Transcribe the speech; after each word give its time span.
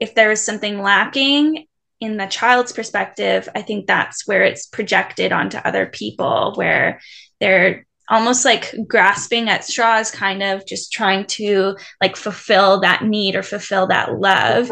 if 0.00 0.14
there 0.14 0.30
is 0.32 0.44
something 0.44 0.80
lacking 0.80 1.66
in 2.00 2.16
the 2.16 2.26
child's 2.26 2.72
perspective, 2.72 3.48
I 3.54 3.62
think 3.62 3.86
that's 3.86 4.26
where 4.26 4.42
it's 4.42 4.66
projected 4.66 5.32
onto 5.32 5.58
other 5.58 5.86
people, 5.86 6.52
where 6.56 7.00
they're 7.40 7.86
almost 8.08 8.44
like 8.44 8.74
grasping 8.86 9.48
at 9.48 9.64
straws, 9.64 10.10
kind 10.10 10.42
of 10.42 10.66
just 10.66 10.92
trying 10.92 11.24
to 11.26 11.76
like 12.02 12.16
fulfill 12.16 12.80
that 12.80 13.04
need 13.04 13.36
or 13.36 13.42
fulfill 13.42 13.86
that 13.86 14.18
love. 14.18 14.68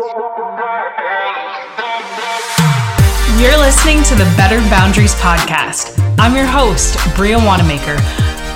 You're 3.40 3.58
listening 3.58 4.02
to 4.04 4.14
the 4.14 4.30
Better 4.36 4.58
Boundaries 4.70 5.14
podcast. 5.14 5.98
I'm 6.18 6.36
your 6.36 6.46
host, 6.46 6.96
Bria 7.16 7.38
Wannamaker. 7.38 7.96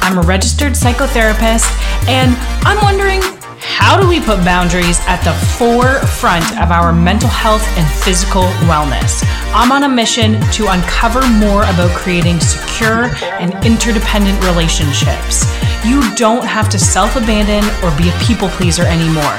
I'm 0.02 0.18
a 0.18 0.22
registered 0.22 0.74
psychotherapist, 0.74 1.68
and 2.06 2.36
I'm 2.64 2.80
wondering 2.84 3.20
how 3.68 4.00
do 4.00 4.06
we 4.08 4.20
put 4.20 4.44
boundaries 4.44 5.00
at 5.06 5.20
the 5.22 5.34
forefront 5.58 6.46
of 6.62 6.70
our 6.70 6.92
mental 6.92 7.28
health 7.28 7.66
and 7.76 7.86
physical 8.04 8.42
wellness? 8.70 9.24
I'm 9.52 9.72
on 9.72 9.82
a 9.82 9.88
mission 9.88 10.40
to 10.52 10.68
uncover 10.68 11.26
more 11.28 11.62
about 11.62 11.90
creating 11.90 12.38
secure 12.38 13.10
and 13.40 13.52
interdependent 13.66 14.42
relationships. 14.44 15.44
You 15.84 16.00
don't 16.14 16.44
have 16.44 16.68
to 16.70 16.78
self 16.78 17.16
abandon 17.16 17.64
or 17.82 17.90
be 17.98 18.08
a 18.08 18.18
people 18.24 18.48
pleaser 18.50 18.84
anymore. 18.84 19.36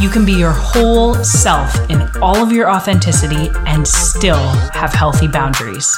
You 0.00 0.08
can 0.08 0.24
be 0.24 0.32
your 0.32 0.52
whole 0.52 1.14
self 1.24 1.74
in 1.90 2.00
all 2.22 2.36
of 2.36 2.52
your 2.52 2.70
authenticity 2.70 3.50
and 3.66 3.86
still 3.86 4.48
have 4.72 4.92
healthy 4.92 5.26
boundaries. 5.26 5.96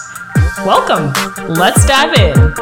Welcome. 0.64 1.12
Let's 1.46 1.84
dive 1.84 2.14
in. 2.18 2.54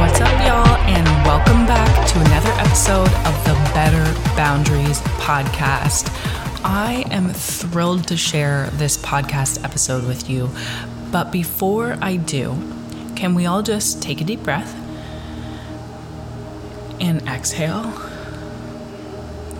What's 0.00 0.20
up, 0.20 0.44
y'all, 0.44 0.76
and 0.88 1.06
welcome 1.24 1.64
back 1.66 2.08
to 2.08 2.18
another 2.18 2.50
episode 2.58 3.06
of 3.06 3.44
the 3.44 3.54
Better 3.72 4.02
Boundaries 4.34 5.00
podcast. 5.20 6.10
I 6.64 7.04
am 7.12 7.28
thrilled 7.28 8.08
to 8.08 8.16
share 8.16 8.70
this 8.72 8.96
podcast 8.96 9.62
episode 9.62 10.04
with 10.04 10.28
you, 10.28 10.50
but 11.12 11.30
before 11.30 11.96
I 12.02 12.16
do, 12.16 12.56
can 13.14 13.36
we 13.36 13.46
all 13.46 13.62
just 13.62 14.02
take 14.02 14.20
a 14.20 14.24
deep 14.24 14.42
breath 14.42 14.74
and 17.00 17.22
exhale? 17.28 17.88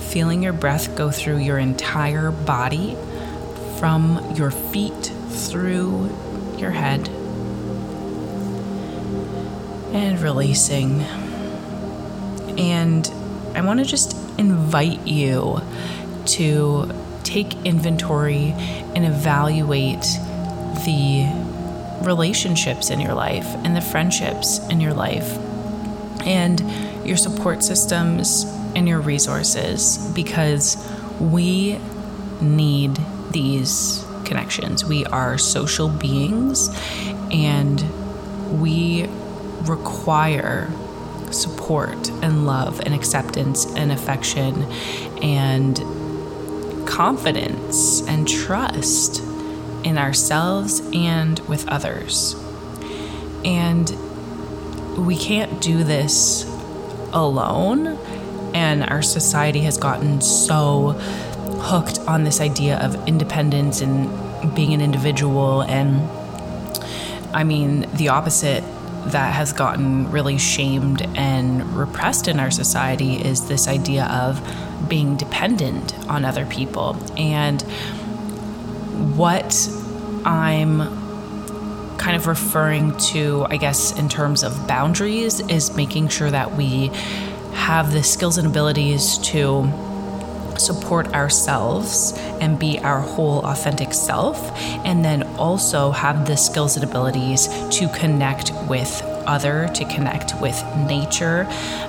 Feeling 0.00 0.42
your 0.42 0.52
breath 0.52 0.96
go 0.96 1.12
through 1.12 1.38
your 1.38 1.58
entire 1.58 2.32
body 2.32 2.96
from 3.78 4.34
your 4.34 4.50
feet 4.50 5.12
through 5.30 6.10
your 6.60 6.70
head 6.70 7.08
and 9.92 10.20
releasing. 10.20 11.00
And 12.58 13.10
I 13.54 13.62
want 13.62 13.80
to 13.80 13.84
just 13.84 14.16
invite 14.38 15.06
you 15.06 15.60
to 16.26 16.90
take 17.24 17.54
inventory 17.64 18.52
and 18.94 19.04
evaluate 19.04 20.02
the 20.84 21.28
relationships 22.02 22.90
in 22.90 23.00
your 23.00 23.14
life 23.14 23.46
and 23.64 23.76
the 23.76 23.80
friendships 23.80 24.58
in 24.68 24.80
your 24.80 24.94
life 24.94 25.38
and 26.26 26.60
your 27.06 27.16
support 27.16 27.62
systems 27.62 28.44
and 28.74 28.88
your 28.88 29.00
resources 29.00 29.98
because 30.14 30.76
we 31.20 31.78
need 32.40 32.98
these 33.32 34.04
connections. 34.30 34.84
We 34.84 35.04
are 35.06 35.36
social 35.38 35.88
beings 35.88 36.70
and 37.32 37.82
we 38.62 39.08
require 39.62 40.70
support 41.32 42.10
and 42.22 42.46
love 42.46 42.80
and 42.80 42.94
acceptance 42.94 43.66
and 43.74 43.90
affection 43.90 44.62
and 45.20 45.76
confidence 46.86 48.02
and 48.06 48.28
trust 48.28 49.20
in 49.82 49.98
ourselves 49.98 50.80
and 50.94 51.40
with 51.40 51.68
others. 51.68 52.36
And 53.44 53.88
we 55.06 55.16
can't 55.16 55.60
do 55.60 55.82
this 55.82 56.44
alone. 57.12 57.98
And 58.54 58.84
our 58.84 59.02
society 59.02 59.60
has 59.60 59.76
gotten 59.76 60.20
so 60.20 61.00
hooked 61.60 61.98
on 62.00 62.24
this 62.24 62.40
idea 62.40 62.78
of 62.78 62.96
independence 63.06 63.80
and 63.80 64.54
being 64.54 64.72
an 64.72 64.80
individual. 64.80 65.62
And 65.62 66.08
I 67.34 67.44
mean, 67.44 67.86
the 67.94 68.08
opposite 68.08 68.64
that 69.06 69.32
has 69.34 69.52
gotten 69.52 70.10
really 70.10 70.38
shamed 70.38 71.02
and 71.16 71.64
repressed 71.76 72.28
in 72.28 72.40
our 72.40 72.50
society 72.50 73.14
is 73.14 73.48
this 73.48 73.68
idea 73.68 74.04
of 74.06 74.40
being 74.88 75.16
dependent 75.16 75.94
on 76.08 76.24
other 76.24 76.44
people. 76.46 76.96
And 77.16 77.62
what 79.16 79.68
I'm 80.24 81.00
kind 81.98 82.16
of 82.16 82.26
referring 82.26 82.96
to, 82.96 83.46
I 83.48 83.56
guess, 83.56 83.98
in 83.98 84.08
terms 84.08 84.42
of 84.42 84.66
boundaries, 84.66 85.40
is 85.48 85.74
making 85.76 86.08
sure 86.08 86.30
that 86.30 86.56
we 86.56 86.88
have 87.52 87.92
the 87.92 88.02
skills 88.02 88.38
and 88.38 88.46
abilities 88.46 89.18
to 89.18 89.70
support 90.64 91.08
ourselves 91.14 92.12
and 92.40 92.58
be 92.58 92.78
our 92.80 93.00
whole 93.00 93.44
authentic 93.46 93.92
self, 93.92 94.38
and 94.84 95.04
then 95.04 95.22
also 95.36 95.90
have 95.90 96.26
the 96.26 96.36
skills 96.36 96.76
and 96.76 96.84
abilities 96.84 97.48
to 97.70 97.88
connect 97.88 98.52
with 98.68 99.02
other, 99.26 99.68
to 99.74 99.84
connect 99.84 100.40
with 100.40 100.62
nature, 100.86 101.46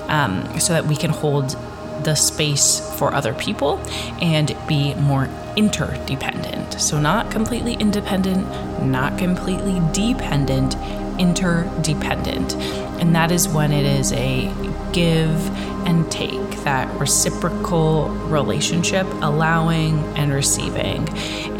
um, 0.07 0.59
so 0.59 0.73
that 0.73 0.85
we 0.85 0.95
can 0.95 1.09
hold 1.09 1.55
the 2.03 2.15
space 2.15 2.79
for 2.97 3.13
other 3.13 3.33
people 3.33 3.77
and 4.21 4.55
be 4.67 4.93
more 4.95 5.27
interdependent. 5.55 6.79
So, 6.81 6.99
not 6.99 7.31
completely 7.31 7.73
independent, 7.75 8.47
not 8.83 9.17
completely 9.17 9.81
dependent, 9.91 10.75
interdependent. 11.19 12.55
And 13.01 13.15
that 13.15 13.31
is 13.31 13.47
when 13.47 13.71
it 13.71 13.85
is 13.85 14.11
a 14.13 14.53
give 14.93 15.49
and 15.87 16.11
take, 16.11 16.49
that 16.63 16.87
reciprocal 16.99 18.09
relationship, 18.09 19.07
allowing 19.21 19.99
and 20.17 20.31
receiving. 20.31 21.09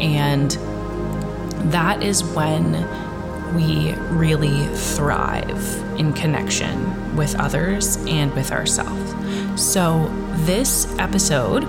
And 0.00 0.52
that 1.72 2.02
is 2.02 2.22
when 2.24 2.72
we 3.54 3.92
really 4.10 4.66
thrive 4.76 5.98
in 5.98 6.12
connection 6.12 7.16
with 7.16 7.34
others 7.36 7.96
and 8.06 8.32
with 8.34 8.50
ourselves. 8.50 9.12
So, 9.62 10.06
this 10.38 10.86
episode 10.98 11.66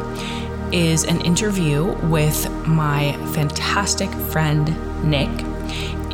is 0.73 1.03
an 1.03 1.21
interview 1.21 1.85
with 2.07 2.49
my 2.65 3.13
fantastic 3.33 4.09
friend, 4.09 4.67
Nic. 5.03 5.29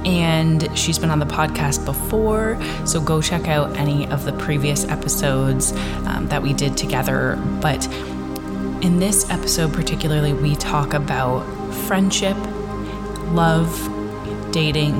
And 0.05 0.77
she's 0.77 0.97
been 0.97 1.11
on 1.11 1.19
the 1.19 1.25
podcast 1.25 1.85
before, 1.85 2.59
so 2.85 3.01
go 3.01 3.21
check 3.21 3.47
out 3.47 3.75
any 3.77 4.07
of 4.07 4.25
the 4.25 4.33
previous 4.33 4.85
episodes 4.85 5.71
um, 6.07 6.27
that 6.29 6.41
we 6.41 6.53
did 6.53 6.77
together. 6.77 7.35
But 7.61 7.85
in 8.81 8.99
this 8.99 9.29
episode, 9.29 9.73
particularly, 9.73 10.33
we 10.33 10.55
talk 10.55 10.93
about 10.93 11.43
friendship, 11.85 12.37
love, 13.31 13.71
dating, 14.51 14.93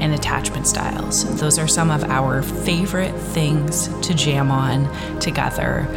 and 0.00 0.14
attachment 0.14 0.66
styles. 0.66 1.38
Those 1.40 1.58
are 1.58 1.66
some 1.66 1.90
of 1.90 2.04
our 2.04 2.42
favorite 2.42 3.14
things 3.14 3.88
to 4.06 4.14
jam 4.14 4.50
on 4.50 4.88
together, 5.20 5.88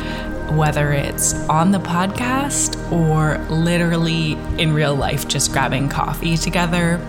whether 0.52 0.92
it's 0.92 1.34
on 1.50 1.72
the 1.72 1.80
podcast 1.80 2.92
or 2.92 3.38
literally 3.54 4.34
in 4.58 4.74
real 4.74 4.96
life, 4.96 5.28
just 5.28 5.52
grabbing 5.52 5.90
coffee 5.90 6.38
together 6.38 7.00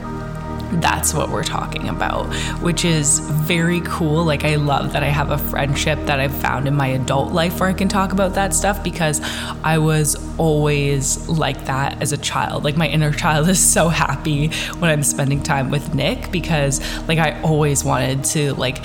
that's 0.72 1.12
what 1.12 1.30
we're 1.30 1.44
talking 1.44 1.88
about, 1.88 2.32
which 2.60 2.84
is 2.84 3.18
very 3.18 3.80
cool. 3.82 4.24
Like, 4.24 4.44
I 4.44 4.56
love 4.56 4.92
that 4.92 5.02
I 5.02 5.08
have 5.08 5.30
a 5.30 5.38
friendship 5.38 5.98
that 6.06 6.20
I've 6.20 6.34
found 6.34 6.68
in 6.68 6.74
my 6.74 6.88
adult 6.88 7.32
life 7.32 7.60
where 7.60 7.68
I 7.68 7.72
can 7.72 7.88
talk 7.88 8.12
about 8.12 8.34
that 8.34 8.54
stuff 8.54 8.82
because 8.84 9.20
I 9.64 9.78
was 9.78 10.16
always 10.38 11.28
like 11.28 11.64
that 11.66 12.00
as 12.00 12.12
a 12.12 12.18
child. 12.18 12.64
Like, 12.64 12.76
my 12.76 12.88
inner 12.88 13.12
child 13.12 13.48
is 13.48 13.58
so 13.60 13.88
happy 13.88 14.48
when 14.78 14.90
I'm 14.90 15.02
spending 15.02 15.42
time 15.42 15.70
with 15.70 15.94
Nic 15.94 16.30
because, 16.30 16.80
like, 17.08 17.18
I 17.18 17.40
always 17.42 17.84
wanted 17.84 18.24
to, 18.24 18.54
like, 18.54 18.84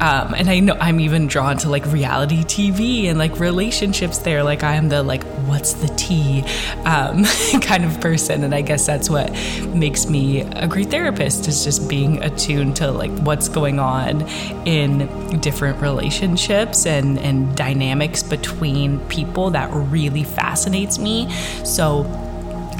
um, 0.00 0.34
and 0.34 0.48
I 0.48 0.60
know 0.60 0.76
I'm 0.80 1.00
even 1.00 1.26
drawn 1.26 1.56
to 1.58 1.68
like 1.68 1.84
reality 1.86 2.44
TV 2.44 3.06
and 3.06 3.18
like 3.18 3.40
relationships 3.40 4.18
there. 4.18 4.42
Like 4.42 4.62
I 4.62 4.74
am 4.74 4.88
the 4.88 5.02
like, 5.02 5.24
what's 5.46 5.74
the 5.74 5.88
tea 5.88 6.44
um, 6.84 7.24
kind 7.62 7.84
of 7.84 8.00
person. 8.00 8.44
And 8.44 8.54
I 8.54 8.60
guess 8.60 8.86
that's 8.86 9.10
what 9.10 9.32
makes 9.74 10.08
me 10.08 10.42
a 10.42 10.68
great 10.68 10.90
therapist 10.90 11.48
is 11.48 11.64
just 11.64 11.88
being 11.88 12.22
attuned 12.22 12.76
to 12.76 12.90
like 12.90 13.10
what's 13.20 13.48
going 13.48 13.80
on 13.80 14.22
in 14.66 15.40
different 15.40 15.80
relationships 15.80 16.86
and, 16.86 17.18
and 17.18 17.56
dynamics 17.56 18.22
between 18.22 19.00
people 19.08 19.50
that 19.50 19.68
really 19.72 20.22
fascinates 20.22 20.98
me. 20.98 21.30
So 21.64 22.04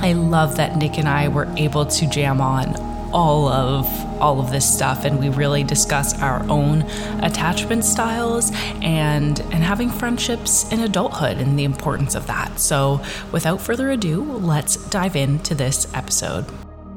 I 0.01 0.13
love 0.13 0.57
that 0.57 0.77
Nic 0.77 0.99
and 0.99 1.09
I 1.09 1.29
were 1.29 1.53
able 1.57 1.85
to 1.87 2.09
jam 2.09 2.41
on 2.41 2.88
all 3.13 3.49
of 3.49 3.87
all 4.21 4.41
of 4.41 4.51
this 4.51 4.73
stuff 4.73 5.05
and 5.05 5.19
we 5.19 5.29
really 5.29 5.63
discuss 5.63 6.21
our 6.21 6.43
own 6.49 6.83
attachment 7.23 7.85
styles 7.85 8.51
and 8.83 9.41
and 9.41 9.63
having 9.63 9.91
friendships 9.91 10.71
in 10.73 10.81
adulthood 10.81 11.39
and 11.39 11.59
the 11.59 11.65
importance 11.65 12.15
of 12.15 12.27
that. 12.27 12.59
So, 12.59 13.01
without 13.33 13.61
further 13.61 13.91
ado, 13.91 14.23
let's 14.23 14.77
dive 14.89 15.17
into 15.17 15.55
this 15.55 15.93
episode. 15.95 16.45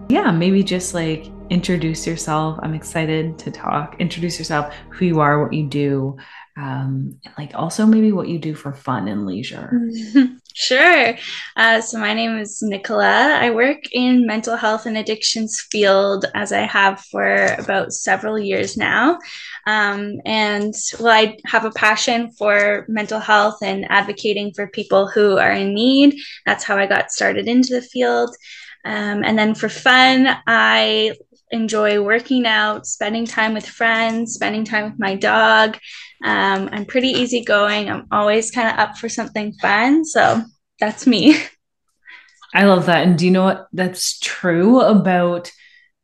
Yeah, 0.10 0.32
maybe 0.32 0.64
just 0.64 0.94
like 0.94 1.32
introduce 1.50 2.08
yourself. 2.08 2.58
I'm 2.64 2.74
excited 2.74 3.38
to 3.40 3.52
talk. 3.52 3.96
Introduce 4.00 4.40
yourself, 4.40 4.74
who 4.90 5.06
you 5.06 5.20
are, 5.20 5.44
what 5.44 5.54
you 5.54 5.68
do, 5.68 6.18
um, 6.58 7.20
like 7.38 7.52
also 7.56 7.86
maybe 7.86 8.12
what 8.12 8.28
you 8.28 8.40
do 8.40 8.54
for 8.54 8.74
fun 8.74 9.08
and 9.08 9.26
leisure. 9.26 9.90
Sure. 10.54 11.16
Uh, 11.56 11.82
so 11.82 11.98
my 11.98 12.14
name 12.14 12.38
is 12.38 12.62
Nicola. 12.62 13.40
I 13.42 13.52
work 13.52 13.80
in 13.92 14.26
mental 14.26 14.56
health 14.56 14.86
and 14.86 14.98
addictions 14.98 15.66
field 15.72 16.26
as 16.36 16.52
I 16.52 16.62
have 16.62 17.00
for 17.00 17.46
about 17.58 17.94
several 17.94 18.38
years 18.38 18.76
now. 18.76 19.18
Um, 19.66 20.20
and 20.26 20.74
well, 21.00 21.14
I 21.14 21.38
have 21.46 21.66
a 21.66 21.72
passion 21.72 22.32
for 22.32 22.86
mental 22.90 23.20
health 23.20 23.60
and 23.62 23.90
advocating 23.90 24.54
for 24.54 24.68
people 24.68 25.08
who 25.08 25.38
are 25.38 25.52
in 25.52 25.74
need. 25.74 26.16
That's 26.46 26.64
how 26.64 26.78
I 26.78 26.86
got 26.86 27.12
started 27.12 27.48
into 27.48 27.74
the 27.74 27.82
field. 27.82 28.36
Um, 28.84 29.24
and 29.24 29.38
then 29.38 29.54
for 29.54 29.70
fun, 29.70 30.28
I 30.48 31.16
enjoy 31.52 32.02
working 32.02 32.46
out, 32.46 32.88
spending 32.88 33.26
time 33.26 33.54
with 33.54 33.68
friends, 33.68 34.34
spending 34.34 34.66
time 34.66 34.86
with 34.86 35.00
my 35.00 35.16
dog. 35.16 35.78
Um, 36.24 36.70
I'm 36.72 36.86
pretty 36.86 37.10
easygoing. 37.10 37.90
I'm 37.90 38.08
always 38.12 38.52
kind 38.52 38.70
of 38.70 38.80
up 38.80 38.98
for 38.98 39.10
something 39.10 39.54
fun. 39.54 40.06
So 40.06 40.44
that's 40.80 41.06
me. 41.06 41.38
I 42.54 42.66
love 42.66 42.86
that. 42.88 43.08
And 43.08 43.18
do 43.18 43.26
you 43.26 43.32
know 43.32 43.44
what 43.44 43.68
that's 43.72 44.20
true 44.20 44.82
about 44.82 45.52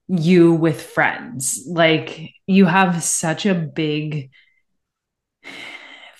you 0.07 0.53
with 0.53 0.81
friends? 0.81 1.63
Like 1.67 2.31
you 2.45 2.65
have 2.65 3.03
such 3.03 3.45
a 3.45 3.53
big 3.53 4.31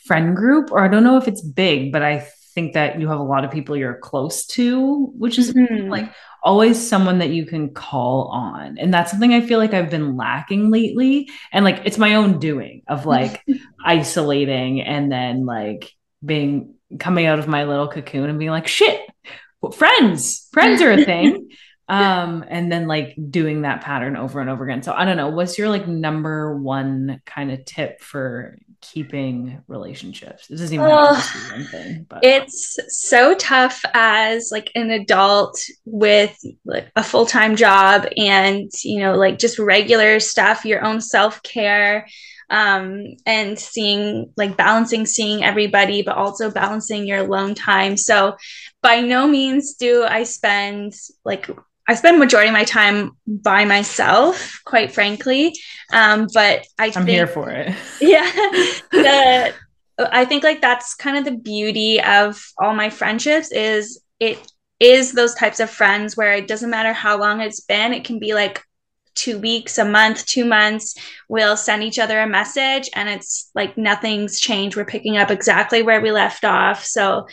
friend 0.05 0.35
group, 0.35 0.71
or 0.71 0.83
I 0.83 0.87
don't 0.87 1.03
know 1.03 1.17
if 1.17 1.27
it's 1.27 1.41
big, 1.41 1.91
but 1.91 2.01
I 2.01 2.27
think 2.53 2.73
that 2.73 2.99
you 2.99 3.07
have 3.07 3.19
a 3.19 3.23
lot 3.23 3.45
of 3.45 3.51
people 3.51 3.77
you're 3.77 3.99
close 3.99 4.45
to, 4.47 5.11
which 5.17 5.37
is 5.37 5.53
mm-hmm. 5.53 5.89
like 5.89 6.11
always 6.43 6.87
someone 6.87 7.19
that 7.19 7.29
you 7.29 7.45
can 7.45 7.73
call 7.73 8.29
on. 8.29 8.77
And 8.77 8.93
that's 8.93 9.11
something 9.11 9.33
I 9.33 9.41
feel 9.41 9.59
like 9.59 9.73
I've 9.73 9.89
been 9.89 10.15
lacking 10.15 10.71
lately. 10.71 11.29
And 11.51 11.65
like 11.65 11.81
it's 11.85 11.97
my 11.97 12.15
own 12.15 12.39
doing 12.39 12.83
of 12.87 13.05
like 13.05 13.43
isolating 13.85 14.81
and 14.81 15.11
then 15.11 15.45
like 15.45 15.91
being 16.23 16.75
coming 16.99 17.25
out 17.25 17.39
of 17.39 17.47
my 17.47 17.65
little 17.65 17.87
cocoon 17.87 18.29
and 18.29 18.39
being 18.39 18.51
like, 18.51 18.67
shit, 18.67 19.01
friends, 19.73 20.47
friends 20.51 20.81
are 20.81 20.91
a 20.91 21.03
thing. 21.03 21.49
um, 21.89 22.43
and 22.49 22.71
then 22.71 22.87
like 22.87 23.15
doing 23.29 23.61
that 23.61 23.81
pattern 23.81 24.17
over 24.17 24.41
and 24.41 24.49
over 24.49 24.65
again. 24.65 24.83
So 24.83 24.93
I 24.93 25.05
don't 25.05 25.15
know, 25.15 25.29
what's 25.29 25.57
your 25.57 25.69
like 25.69 25.87
number 25.87 26.57
one 26.57 27.21
kind 27.25 27.51
of 27.51 27.63
tip 27.63 28.01
for 28.01 28.57
keeping 28.81 29.61
relationships? 29.67 30.49
It 30.49 30.57
doesn't 30.57 30.73
even 30.73 30.89
have 30.89 31.31
to 31.31 31.39
be 31.39 31.51
one 31.53 31.67
thing, 31.67 32.05
but 32.09 32.19
it's 32.23 32.77
so 32.89 33.35
tough 33.35 33.81
as 33.93 34.49
like 34.51 34.69
an 34.75 34.91
adult 34.91 35.57
with 35.85 36.37
like 36.65 36.91
a 36.97 37.03
full-time 37.03 37.55
job 37.55 38.05
and 38.17 38.69
you 38.83 38.99
know, 38.99 39.15
like 39.15 39.39
just 39.39 39.57
regular 39.57 40.19
stuff, 40.19 40.65
your 40.65 40.83
own 40.83 40.99
self-care 40.99 42.05
um, 42.49 43.15
and 43.25 43.59
seeing 43.59 44.31
like 44.37 44.57
balancing 44.57 45.05
seeing 45.05 45.43
everybody 45.43 46.01
but 46.01 46.15
also 46.15 46.49
balancing 46.49 47.05
your 47.05 47.19
alone 47.19 47.53
time 47.53 47.97
so 47.97 48.37
by 48.81 49.01
no 49.01 49.27
means 49.27 49.73
do 49.73 50.05
i 50.05 50.23
spend 50.23 50.93
like 51.25 51.49
I 51.87 51.95
spend 51.95 52.19
majority 52.19 52.49
of 52.49 52.53
my 52.53 52.65
time 52.65 53.11
by 53.25 53.63
myself, 53.65 54.59
quite 54.65 54.91
frankly. 54.91 55.55
Um, 55.93 56.27
but 56.33 56.65
I 56.77 56.87
I'm 56.87 56.91
think, 56.91 57.09
here 57.09 57.27
for 57.27 57.49
it. 57.49 57.73
Yeah. 58.01 58.29
The 58.91 59.53
I 59.99 60.25
think 60.25 60.43
like 60.43 60.61
that's 60.61 60.93
kind 60.93 61.17
of 61.17 61.25
the 61.25 61.39
beauty 61.39 62.01
of 62.01 62.43
all 62.59 62.75
my 62.75 62.89
friendships 62.89 63.51
is 63.51 64.01
it 64.19 64.39
is 64.79 65.11
those 65.11 65.33
types 65.33 65.59
of 65.59 65.69
friends 65.69 66.15
where 66.15 66.33
it 66.33 66.47
doesn't 66.47 66.69
matter 66.69 66.93
how 66.93 67.17
long 67.17 67.41
it's 67.41 67.61
been. 67.61 67.93
It 67.93 68.03
can 68.03 68.19
be 68.19 68.33
like 68.35 68.61
two 69.15 69.39
weeks, 69.39 69.79
a 69.79 69.85
month, 69.85 70.25
two 70.27 70.45
months. 70.45 70.95
We'll 71.27 71.57
send 71.57 71.81
each 71.81 71.97
other 71.97 72.19
a 72.19 72.27
message 72.27 72.89
and 72.93 73.09
it's 73.09 73.49
like 73.55 73.75
nothing's 73.77 74.39
changed. 74.39 74.77
We're 74.77 74.85
picking 74.85 75.17
up 75.17 75.31
exactly 75.31 75.81
where 75.81 76.01
we 76.01 76.11
left 76.11 76.45
off. 76.45 76.85
So 76.85 77.27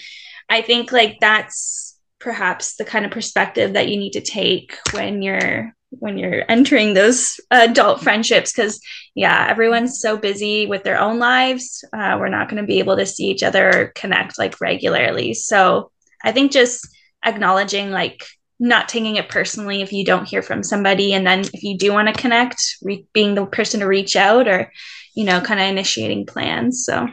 I 0.49 0.63
think 0.63 0.91
like 0.93 1.19
that's 1.21 1.84
perhaps 2.25 2.77
the 2.77 2.87
kind 2.87 3.05
of 3.05 3.11
perspective 3.11 3.75
that 3.75 3.89
you 3.89 3.99
need 3.99 4.15
to 4.15 4.21
take 4.21 4.79
when 4.93 5.21
you're 5.21 5.73
when 5.91 6.17
you're 6.17 6.43
entering 6.49 6.95
those 6.95 7.39
adult 7.51 8.03
friendships 8.03 8.51
because 8.51 8.81
yeah 9.15 9.47
everyone's 9.49 10.01
so 10.01 10.17
busy 10.17 10.67
with 10.67 10.83
their 10.83 10.99
own 10.99 11.19
lives 11.19 11.85
uh, 11.93 12.17
we're 12.19 12.31
not 12.31 12.49
going 12.49 12.61
to 12.61 12.67
be 12.67 12.79
able 12.79 12.97
to 12.97 13.07
see 13.07 13.27
each 13.27 13.43
other 13.45 13.93
connect 13.95 14.39
like 14.39 14.61
regularly. 14.61 15.35
So 15.35 15.93
i 16.25 16.33
think 16.33 16.51
just 16.51 16.89
acknowledging 17.25 17.91
like 17.91 18.25
not 18.59 18.89
taking 18.89 19.17
it 19.17 19.29
personally 19.29 19.83
if 19.83 19.93
you 19.93 20.05
don't 20.05 20.27
hear 20.27 20.41
from 20.41 20.63
somebody 20.63 21.13
and 21.13 21.27
then 21.27 21.41
if 21.41 21.63
you 21.63 21.77
do 21.77 21.93
want 21.93 22.09
to 22.09 22.21
connect 22.21 22.79
re- 22.83 23.07
being 23.13 23.35
the 23.35 23.45
person 23.45 23.81
to 23.81 23.87
reach 23.87 24.17
out 24.17 24.49
or 24.49 24.73
you 25.15 25.25
know 25.25 25.43
kind 25.43 25.61
of 25.61 25.69
initiating 25.69 26.25
plans 26.25 26.85
so. 26.87 27.07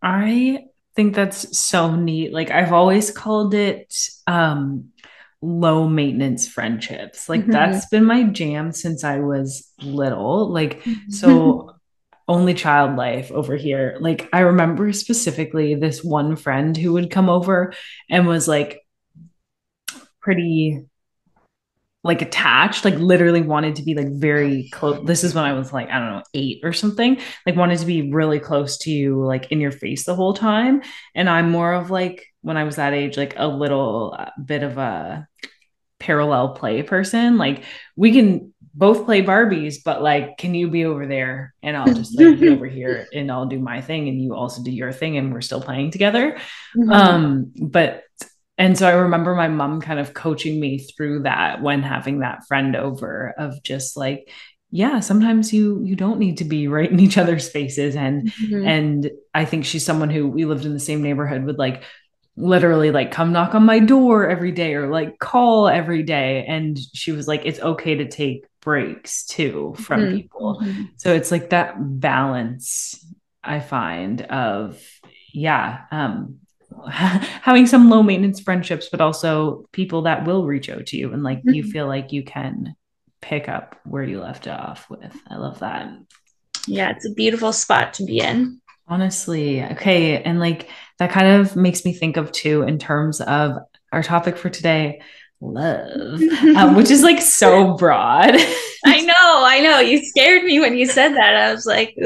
I 0.00 0.66
think 0.96 1.14
that's 1.14 1.56
so 1.56 1.94
neat. 1.94 2.32
Like 2.32 2.50
I've 2.50 2.72
always 2.72 3.10
called 3.10 3.54
it 3.54 3.94
um 4.26 4.88
low 5.42 5.86
maintenance 5.88 6.48
friendships. 6.48 7.28
Like 7.28 7.42
mm-hmm. 7.42 7.52
that's 7.52 7.86
been 7.86 8.04
my 8.04 8.24
jam 8.24 8.72
since 8.72 9.04
I 9.04 9.20
was 9.20 9.70
little. 9.80 10.50
Like 10.50 10.82
mm-hmm. 10.82 11.10
so 11.10 11.76
only 12.28 12.54
child 12.54 12.96
life 12.96 13.30
over 13.30 13.54
here. 13.54 13.98
Like 14.00 14.28
I 14.32 14.40
remember 14.40 14.92
specifically 14.92 15.74
this 15.74 16.02
one 16.02 16.34
friend 16.34 16.76
who 16.76 16.94
would 16.94 17.10
come 17.10 17.28
over 17.28 17.72
and 18.10 18.26
was 18.26 18.48
like 18.48 18.80
pretty 20.20 20.86
like 22.06 22.22
attached, 22.22 22.84
like 22.84 22.94
literally 22.94 23.42
wanted 23.42 23.76
to 23.76 23.82
be 23.82 23.94
like 23.94 24.10
very 24.10 24.68
close. 24.70 25.04
This 25.06 25.24
is 25.24 25.34
when 25.34 25.44
I 25.44 25.52
was 25.52 25.72
like, 25.72 25.88
I 25.90 25.98
don't 25.98 26.12
know, 26.12 26.22
eight 26.34 26.60
or 26.62 26.72
something, 26.72 27.18
like 27.44 27.56
wanted 27.56 27.78
to 27.78 27.86
be 27.86 28.12
really 28.12 28.40
close 28.40 28.78
to 28.78 28.90
you, 28.90 29.24
like 29.24 29.50
in 29.52 29.60
your 29.60 29.72
face 29.72 30.04
the 30.04 30.14
whole 30.14 30.34
time. 30.34 30.82
And 31.14 31.28
I'm 31.28 31.50
more 31.50 31.72
of 31.72 31.90
like, 31.90 32.26
when 32.42 32.56
I 32.56 32.64
was 32.64 32.76
that 32.76 32.94
age, 32.94 33.16
like 33.16 33.34
a 33.36 33.48
little 33.48 34.14
uh, 34.16 34.30
bit 34.42 34.62
of 34.62 34.78
a 34.78 35.26
parallel 35.98 36.50
play 36.50 36.82
person. 36.82 37.38
Like 37.38 37.64
we 37.96 38.12
can 38.12 38.54
both 38.72 39.04
play 39.06 39.22
Barbies, 39.22 39.76
but 39.84 40.02
like, 40.02 40.36
can 40.36 40.54
you 40.54 40.68
be 40.68 40.84
over 40.84 41.06
there 41.06 41.54
and 41.62 41.76
I'll 41.76 41.92
just 41.92 42.16
like 42.16 42.38
be 42.38 42.50
over 42.50 42.66
here 42.66 43.06
and 43.14 43.32
I'll 43.32 43.46
do 43.46 43.58
my 43.58 43.80
thing 43.80 44.08
and 44.08 44.20
you 44.20 44.34
also 44.34 44.62
do 44.62 44.70
your 44.70 44.92
thing 44.92 45.16
and 45.16 45.32
we're 45.32 45.40
still 45.40 45.62
playing 45.62 45.90
together. 45.90 46.38
Mm-hmm. 46.76 46.92
Um, 46.92 47.52
but 47.60 48.04
and 48.58 48.78
so 48.78 48.88
I 48.88 48.92
remember 48.92 49.34
my 49.34 49.48
mom 49.48 49.80
kind 49.80 50.00
of 50.00 50.14
coaching 50.14 50.58
me 50.58 50.78
through 50.78 51.24
that 51.24 51.60
when 51.60 51.82
having 51.82 52.20
that 52.20 52.46
friend 52.46 52.74
over 52.74 53.34
of 53.36 53.62
just 53.62 53.96
like, 53.96 54.30
yeah, 54.70 55.00
sometimes 55.00 55.52
you 55.52 55.82
you 55.84 55.94
don't 55.94 56.18
need 56.18 56.38
to 56.38 56.44
be 56.44 56.66
right 56.66 56.90
in 56.90 56.98
each 56.98 57.18
other's 57.18 57.48
faces. 57.48 57.96
And 57.96 58.32
mm-hmm. 58.32 58.66
and 58.66 59.10
I 59.34 59.44
think 59.44 59.64
she's 59.64 59.84
someone 59.84 60.10
who 60.10 60.26
we 60.26 60.44
lived 60.44 60.64
in 60.64 60.72
the 60.72 60.80
same 60.80 61.02
neighborhood 61.02 61.44
would 61.44 61.58
like 61.58 61.82
literally 62.36 62.90
like 62.90 63.12
come 63.12 63.32
knock 63.32 63.54
on 63.54 63.64
my 63.64 63.78
door 63.78 64.28
every 64.28 64.52
day 64.52 64.74
or 64.74 64.88
like 64.88 65.18
call 65.18 65.68
every 65.68 66.02
day. 66.02 66.44
And 66.46 66.78
she 66.94 67.12
was 67.12 67.28
like, 67.28 67.42
it's 67.44 67.60
okay 67.60 67.96
to 67.96 68.08
take 68.08 68.46
breaks 68.60 69.24
too 69.24 69.74
from 69.78 70.00
mm-hmm. 70.00 70.16
people. 70.16 70.60
Mm-hmm. 70.62 70.84
So 70.96 71.14
it's 71.14 71.30
like 71.30 71.50
that 71.50 71.76
balance 71.78 73.04
I 73.44 73.60
find 73.60 74.22
of 74.22 74.82
yeah, 75.32 75.82
um, 75.90 76.40
having 76.90 77.66
some 77.66 77.90
low 77.90 78.02
maintenance 78.02 78.40
friendships, 78.40 78.88
but 78.90 79.00
also 79.00 79.66
people 79.72 80.02
that 80.02 80.24
will 80.24 80.46
reach 80.46 80.68
out 80.68 80.86
to 80.86 80.96
you 80.96 81.12
and 81.12 81.22
like 81.22 81.38
mm-hmm. 81.38 81.54
you 81.54 81.62
feel 81.64 81.86
like 81.86 82.12
you 82.12 82.22
can 82.22 82.74
pick 83.20 83.48
up 83.48 83.80
where 83.84 84.04
you 84.04 84.20
left 84.20 84.46
off 84.46 84.88
with. 84.90 85.16
I 85.28 85.36
love 85.36 85.60
that. 85.60 85.90
Yeah, 86.66 86.90
it's 86.90 87.06
a 87.06 87.12
beautiful 87.12 87.52
spot 87.52 87.94
to 87.94 88.04
be 88.04 88.20
in. 88.20 88.60
Honestly. 88.88 89.64
Okay. 89.64 90.22
And 90.22 90.38
like 90.38 90.68
that 90.98 91.10
kind 91.10 91.40
of 91.40 91.56
makes 91.56 91.84
me 91.84 91.92
think 91.92 92.16
of 92.16 92.32
too 92.32 92.62
in 92.62 92.78
terms 92.78 93.20
of 93.20 93.58
our 93.92 94.02
topic 94.02 94.36
for 94.36 94.50
today 94.50 95.00
love, 95.40 96.20
um, 96.56 96.74
which 96.76 96.90
is 96.90 97.02
like 97.02 97.20
so 97.20 97.76
broad. 97.76 98.34
I 98.84 99.00
know, 99.00 99.14
I 99.16 99.60
know. 99.62 99.80
You 99.80 100.04
scared 100.04 100.44
me 100.44 100.60
when 100.60 100.76
you 100.76 100.86
said 100.86 101.14
that. 101.14 101.36
I 101.36 101.52
was 101.52 101.66
like, 101.66 101.96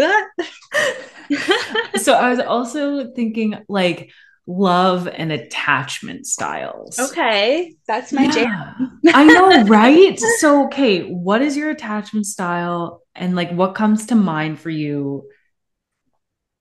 so 1.97 2.15
I 2.15 2.31
was 2.31 2.41
also 2.41 3.13
thinking 3.13 3.59
like 3.69 4.11
love 4.47 5.07
and 5.07 5.33
attachment 5.33 6.27
styles. 6.27 6.99
Okay, 6.99 7.75
that's 7.87 8.13
my 8.13 8.25
yeah. 8.25 8.33
jam. 8.33 9.01
I 9.15 9.25
know, 9.25 9.65
right? 9.65 10.19
So, 10.39 10.67
okay, 10.67 11.03
what 11.03 11.43
is 11.43 11.57
your 11.57 11.71
attachment 11.71 12.27
style 12.27 13.03
and 13.15 13.37
like 13.37 13.53
what 13.53 13.75
comes 13.75 14.07
to 14.07 14.15
mind 14.15 14.59
for 14.59 14.71
you 14.71 15.29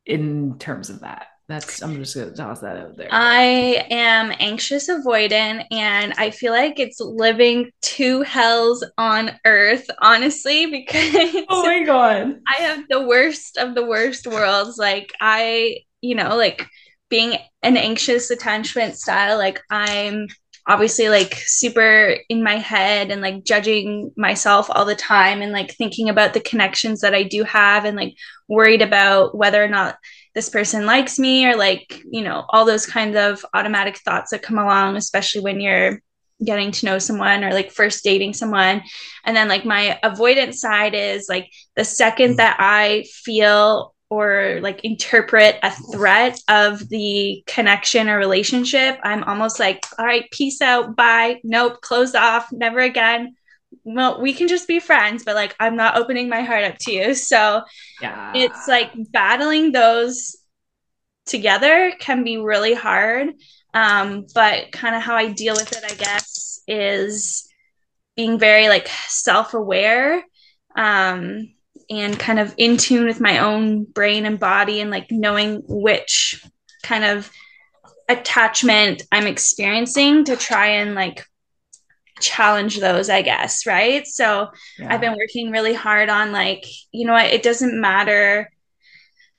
in 0.05 0.57
terms 0.59 0.89
of 0.89 1.01
that? 1.01 1.27
That's 1.49 1.81
I'm 1.81 1.95
just 1.95 2.15
gonna 2.15 2.31
toss 2.31 2.59
that 2.59 2.77
out 2.77 2.95
there. 2.95 3.07
I 3.09 3.83
am 3.89 4.31
anxious 4.39 4.87
avoidant 4.87 5.65
and 5.71 6.13
I 6.15 6.29
feel 6.29 6.53
like 6.53 6.77
it's 6.77 6.99
living 6.99 7.71
two 7.81 8.21
hells 8.21 8.85
on 8.99 9.31
earth, 9.45 9.89
honestly, 9.99 10.65
because 10.71 11.11
oh 11.49 11.63
my 11.63 11.83
god. 11.83 12.39
I 12.47 12.61
have 12.61 12.83
the 12.87 13.01
worst 13.07 13.57
of 13.57 13.73
the 13.73 13.83
worst 13.83 14.27
worlds. 14.27 14.77
Like 14.77 15.11
I, 15.19 15.79
you 16.01 16.13
know, 16.13 16.37
like 16.37 16.67
being 17.09 17.37
an 17.63 17.77
anxious 17.77 18.31
attachment 18.31 18.97
style, 18.97 19.37
like 19.37 19.61
I'm 19.69 20.27
obviously 20.67 21.09
like 21.09 21.33
super 21.33 22.15
in 22.29 22.43
my 22.43 22.55
head 22.55 23.09
and 23.09 23.21
like 23.21 23.43
judging 23.43 24.11
myself 24.15 24.67
all 24.69 24.85
the 24.85 24.95
time 24.95 25.41
and 25.41 25.51
like 25.51 25.71
thinking 25.73 26.09
about 26.09 26.33
the 26.33 26.39
connections 26.39 27.01
that 27.01 27.15
I 27.15 27.23
do 27.23 27.43
have 27.43 27.85
and 27.85 27.97
like 27.97 28.15
worried 28.47 28.83
about 28.83 29.35
whether 29.35 29.63
or 29.63 29.67
not 29.67 29.97
this 30.35 30.49
person 30.49 30.85
likes 30.85 31.17
me 31.17 31.47
or 31.47 31.55
like 31.55 32.03
you 32.11 32.23
know 32.23 32.45
all 32.49 32.65
those 32.65 32.85
kinds 32.85 33.15
of 33.15 33.43
automatic 33.55 33.97
thoughts 33.97 34.29
that 34.29 34.43
come 34.43 34.59
along 34.59 34.95
especially 34.95 35.41
when 35.41 35.59
you're 35.59 36.01
getting 36.43 36.71
to 36.71 36.85
know 36.85 36.99
someone 36.99 37.43
or 37.43 37.51
like 37.53 37.71
first 37.71 38.03
dating 38.03 38.33
someone. 38.33 38.81
And 39.25 39.35
then 39.35 39.47
like 39.47 39.65
my 39.65 39.99
avoidance 40.03 40.61
side 40.61 40.93
is 40.93 41.27
like 41.27 41.51
the 41.75 41.83
second 41.83 42.33
mm. 42.33 42.37
that 42.37 42.57
i 42.59 43.05
feel 43.11 43.93
or 44.09 44.59
like 44.61 44.83
interpret 44.83 45.57
a 45.61 45.71
threat 45.91 46.39
of 46.47 46.87
the 46.89 47.43
connection 47.45 48.09
or 48.09 48.17
relationship 48.17 48.99
i'm 49.03 49.23
almost 49.23 49.59
like 49.59 49.85
all 49.97 50.05
right 50.05 50.29
peace 50.31 50.61
out 50.61 50.95
bye 50.95 51.39
nope 51.43 51.79
close 51.81 52.15
off 52.15 52.51
never 52.51 52.79
again 52.79 53.35
well, 53.83 54.21
we 54.21 54.33
can 54.33 54.47
just 54.47 54.67
be 54.67 54.79
friends, 54.79 55.23
but 55.23 55.35
like 55.35 55.55
I'm 55.59 55.75
not 55.75 55.97
opening 55.97 56.29
my 56.29 56.41
heart 56.41 56.63
up 56.63 56.77
to 56.81 56.91
you. 56.91 57.15
So 57.29 57.63
yeah. 58.01 58.31
it's 58.35 58.67
like 58.67 58.91
battling 58.95 59.71
those 59.71 60.35
together 61.25 61.93
can 61.99 62.23
be 62.23 62.37
really 62.37 62.73
hard. 62.73 63.29
Um, 63.73 64.25
but 64.33 64.71
kind 64.71 64.95
of 64.95 65.01
how 65.01 65.15
I 65.15 65.31
deal 65.31 65.53
with 65.53 65.71
it, 65.71 65.83
I 65.83 65.95
guess, 65.95 66.61
is 66.67 67.47
being 68.15 68.39
very 68.39 68.67
like 68.67 68.89
self-aware 69.07 70.23
um, 70.75 71.53
and 71.89 72.19
kind 72.19 72.39
of 72.39 72.53
in 72.57 72.77
tune 72.77 73.05
with 73.05 73.19
my 73.19 73.39
own 73.39 73.83
brain 73.83 74.25
and 74.25 74.39
body 74.39 74.79
and 74.79 74.91
like 74.91 75.07
knowing 75.09 75.61
which 75.67 76.43
kind 76.83 77.03
of 77.03 77.31
attachment 78.07 79.03
I'm 79.11 79.27
experiencing 79.27 80.25
to 80.25 80.35
try 80.35 80.67
and 80.67 80.95
like 80.95 81.25
challenge 82.19 82.79
those, 82.79 83.09
I 83.09 83.21
guess, 83.21 83.65
right? 83.65 84.05
So 84.05 84.49
yeah. 84.77 84.93
I've 84.93 85.01
been 85.01 85.17
working 85.17 85.51
really 85.51 85.73
hard 85.73 86.09
on 86.09 86.31
like, 86.31 86.65
you 86.91 87.05
know 87.05 87.13
what, 87.13 87.33
it 87.33 87.43
doesn't 87.43 87.79
matter. 87.79 88.51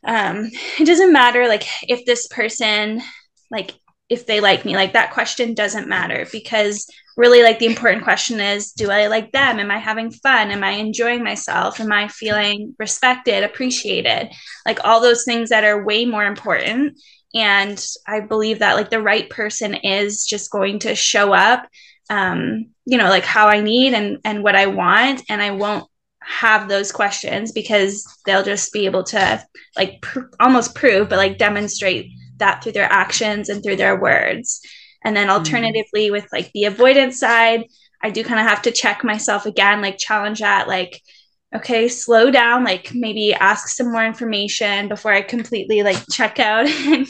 Um, 0.05 0.51
it 0.79 0.87
doesn't 0.87 1.13
matter 1.13 1.47
like 1.47 1.67
if 1.83 2.05
this 2.07 2.27
person 2.29 3.03
like 3.51 3.73
if 4.09 4.27
they 4.27 4.41
like 4.41 4.65
me, 4.65 4.75
like 4.75 4.95
that 4.95 5.13
question 5.13 5.55
doesn't 5.55 5.89
matter 5.89 6.27
because 6.33 6.87
really 7.17 7.43
like 7.43 7.59
the 7.59 7.67
important 7.67 8.05
question 8.05 8.41
is 8.41 8.73
do 8.73 8.91
I 8.91 9.07
like 9.09 9.33
them? 9.33 9.59
Am 9.59 9.71
I 9.71 9.79
having 9.79 10.11
fun? 10.11 10.51
Am 10.51 10.65
I 10.65 10.73
enjoying 10.73 11.23
myself? 11.23 11.81
Am 11.81 11.93
I 11.93 12.09
feeling 12.09 12.75
respected, 12.79 13.45
appreciated? 13.45 14.31
Like 14.67 14.85
all 14.85 15.01
those 15.01 15.25
things 15.25 15.51
that 15.51 15.65
are 15.65 15.85
way 15.85 16.05
more 16.05 16.25
important. 16.25 16.99
And 17.35 17.85
I 18.07 18.21
believe 18.21 18.59
that 18.59 18.75
like 18.75 18.91
the 18.91 19.03
right 19.03 19.29
person 19.31 19.75
is 19.75 20.25
just 20.25 20.51
going 20.51 20.81
to 20.81 20.95
show 20.95 21.33
up 21.33 21.67
um, 22.11 22.67
you 22.85 22.99
know, 22.99 23.09
like 23.09 23.25
how 23.25 23.47
I 23.47 23.61
need 23.61 23.95
and 23.95 24.19
and 24.25 24.43
what 24.43 24.57
I 24.57 24.67
want, 24.67 25.23
and 25.29 25.41
I 25.41 25.53
won't 25.53 25.87
have 26.21 26.69
those 26.69 26.93
questions 26.93 27.53
because 27.53 28.05
they'll 28.27 28.43
just 28.43 28.73
be 28.73 28.85
able 28.85 29.05
to 29.05 29.43
like 29.77 30.03
pr- 30.03 30.29
almost 30.41 30.75
prove, 30.75 31.09
but 31.09 31.17
like 31.17 31.39
demonstrate 31.39 32.11
that 32.39 32.63
through 32.63 32.73
their 32.73 32.93
actions 32.93 33.49
and 33.49 33.63
through 33.63 33.77
their 33.77 33.99
words. 33.99 34.61
And 35.03 35.17
then 35.17 35.29
mm. 35.29 35.33
alternatively, 35.33 36.11
with 36.11 36.27
like 36.33 36.51
the 36.53 36.65
avoidance 36.65 37.19
side, 37.19 37.65
I 38.03 38.11
do 38.11 38.25
kind 38.25 38.41
of 38.41 38.47
have 38.47 38.63
to 38.63 38.71
check 38.71 39.05
myself 39.05 39.47
again, 39.47 39.81
like 39.83 39.99
challenge 39.99 40.41
that, 40.41 40.69
like, 40.69 41.01
okay, 41.55 41.89
slow 41.89 42.31
down, 42.31 42.65
like 42.65 42.93
maybe 42.95 43.35
ask 43.35 43.69
some 43.69 43.91
more 43.91 44.05
information 44.05 44.89
before 44.89 45.13
I 45.13 45.23
completely 45.23 45.83
like 45.83 45.99
check 46.11 46.39
out 46.39 46.67
and 46.69 47.07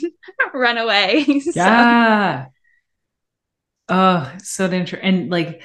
run 0.55 0.79
away. 0.79 1.27
Yeah. 1.55 2.45
so. 2.45 2.51
Oh, 3.93 4.33
so 4.43 4.65
interesting. 4.67 5.01
And 5.01 5.31
like, 5.31 5.63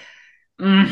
mm, 0.60 0.92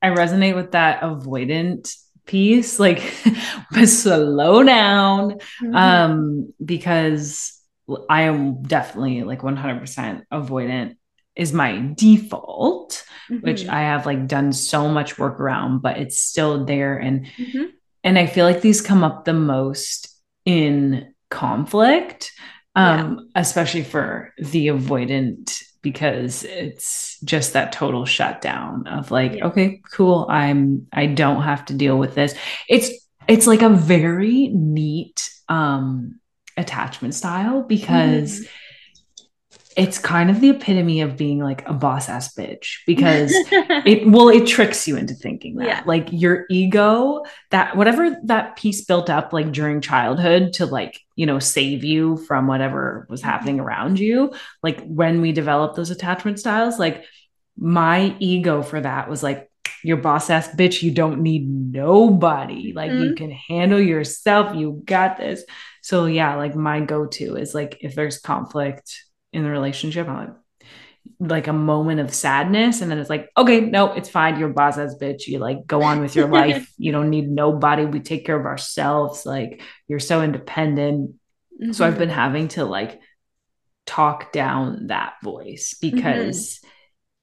I 0.00 0.08
resonate 0.10 0.54
with 0.54 0.72
that 0.72 1.02
avoidant 1.02 1.92
piece. 2.26 2.78
Like, 2.78 3.00
slow 3.84 4.62
down, 4.62 5.32
mm-hmm. 5.32 5.74
um, 5.74 6.54
because 6.64 7.60
I 8.08 8.22
am 8.22 8.62
definitely 8.62 9.22
like 9.22 9.40
100% 9.40 10.22
avoidant 10.32 10.96
is 11.34 11.52
my 11.52 11.92
default, 11.94 13.04
mm-hmm. 13.30 13.44
which 13.44 13.66
I 13.66 13.80
have 13.80 14.06
like 14.06 14.26
done 14.26 14.52
so 14.52 14.88
much 14.88 15.18
work 15.18 15.40
around, 15.40 15.80
but 15.80 15.98
it's 15.98 16.20
still 16.20 16.64
there. 16.64 16.98
And 16.98 17.26
mm-hmm. 17.26 17.64
and 18.04 18.18
I 18.18 18.26
feel 18.26 18.46
like 18.46 18.60
these 18.60 18.80
come 18.80 19.02
up 19.02 19.24
the 19.24 19.32
most 19.32 20.08
in 20.44 21.14
conflict, 21.30 22.32
um, 22.74 23.18
yeah. 23.34 23.40
especially 23.40 23.82
for 23.82 24.32
the 24.38 24.68
avoidant 24.68 25.62
because 25.82 26.44
it's 26.44 27.18
just 27.20 27.52
that 27.54 27.72
total 27.72 28.06
shutdown 28.06 28.86
of 28.86 29.10
like 29.10 29.34
yeah. 29.34 29.46
okay 29.46 29.82
cool 29.90 30.26
i'm 30.30 30.86
i 30.92 31.06
don't 31.06 31.42
have 31.42 31.64
to 31.64 31.74
deal 31.74 31.98
with 31.98 32.14
this 32.14 32.34
it's 32.68 32.88
it's 33.28 33.48
like 33.48 33.62
a 33.62 33.68
very 33.68 34.48
neat 34.48 35.28
um 35.48 36.20
attachment 36.56 37.14
style 37.14 37.62
because 37.62 38.40
mm 38.40 38.48
it's 39.76 39.98
kind 39.98 40.30
of 40.30 40.40
the 40.40 40.50
epitome 40.50 41.00
of 41.00 41.16
being 41.16 41.38
like 41.38 41.66
a 41.66 41.72
boss 41.72 42.08
ass 42.08 42.34
bitch 42.34 42.78
because 42.86 43.32
it 43.86 44.06
well 44.06 44.28
it 44.28 44.46
tricks 44.46 44.86
you 44.86 44.96
into 44.96 45.14
thinking 45.14 45.56
that 45.56 45.66
yeah. 45.66 45.82
like 45.86 46.08
your 46.10 46.44
ego 46.50 47.22
that 47.50 47.76
whatever 47.76 48.16
that 48.24 48.56
piece 48.56 48.84
built 48.84 49.08
up 49.08 49.32
like 49.32 49.50
during 49.52 49.80
childhood 49.80 50.52
to 50.52 50.66
like 50.66 51.00
you 51.16 51.26
know 51.26 51.38
save 51.38 51.84
you 51.84 52.16
from 52.16 52.46
whatever 52.46 53.06
was 53.08 53.20
mm-hmm. 53.20 53.30
happening 53.30 53.60
around 53.60 53.98
you 53.98 54.32
like 54.62 54.82
when 54.84 55.20
we 55.20 55.32
develop 55.32 55.74
those 55.74 55.90
attachment 55.90 56.38
styles 56.38 56.78
like 56.78 57.04
my 57.56 58.14
ego 58.18 58.62
for 58.62 58.80
that 58.80 59.08
was 59.08 59.22
like 59.22 59.50
your 59.82 59.96
boss 59.96 60.30
ass 60.30 60.48
bitch 60.48 60.82
you 60.82 60.90
don't 60.90 61.20
need 61.20 61.48
nobody 61.48 62.72
like 62.74 62.90
mm-hmm. 62.90 63.04
you 63.04 63.14
can 63.14 63.30
handle 63.30 63.80
yourself 63.80 64.54
you 64.54 64.82
got 64.84 65.16
this 65.16 65.44
so 65.82 66.06
yeah 66.06 66.36
like 66.36 66.56
my 66.56 66.80
go-to 66.80 67.36
is 67.36 67.54
like 67.54 67.78
if 67.82 67.94
there's 67.94 68.18
conflict 68.18 69.02
in 69.32 69.42
the 69.42 69.50
relationship. 69.50 70.08
I'm 70.08 70.16
like, 70.16 70.36
like 71.18 71.46
a 71.48 71.52
moment 71.52 71.98
of 71.98 72.14
sadness 72.14 72.80
and 72.80 72.88
then 72.88 72.98
it's 72.98 73.10
like 73.10 73.28
okay 73.36 73.60
no 73.60 73.92
it's 73.92 74.08
fine 74.08 74.38
you're 74.38 74.48
boss 74.48 74.78
ass 74.78 74.94
bitch 75.00 75.26
you 75.26 75.40
like 75.40 75.66
go 75.66 75.82
on 75.82 76.00
with 76.00 76.14
your 76.14 76.28
life 76.28 76.72
you 76.78 76.92
don't 76.92 77.10
need 77.10 77.28
nobody 77.28 77.84
we 77.84 77.98
take 77.98 78.24
care 78.24 78.38
of 78.38 78.46
ourselves 78.46 79.26
like 79.26 79.60
you're 79.88 79.98
so 79.98 80.22
independent 80.22 81.10
mm-hmm. 81.60 81.72
so 81.72 81.84
i've 81.84 81.98
been 81.98 82.08
having 82.08 82.46
to 82.46 82.64
like 82.64 83.00
talk 83.84 84.30
down 84.30 84.86
that 84.86 85.14
voice 85.24 85.76
because 85.80 86.60
mm-hmm. 86.60 86.68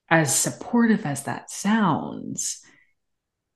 as 0.10 0.36
supportive 0.36 1.06
as 1.06 1.24
that 1.24 1.50
sounds 1.50 2.62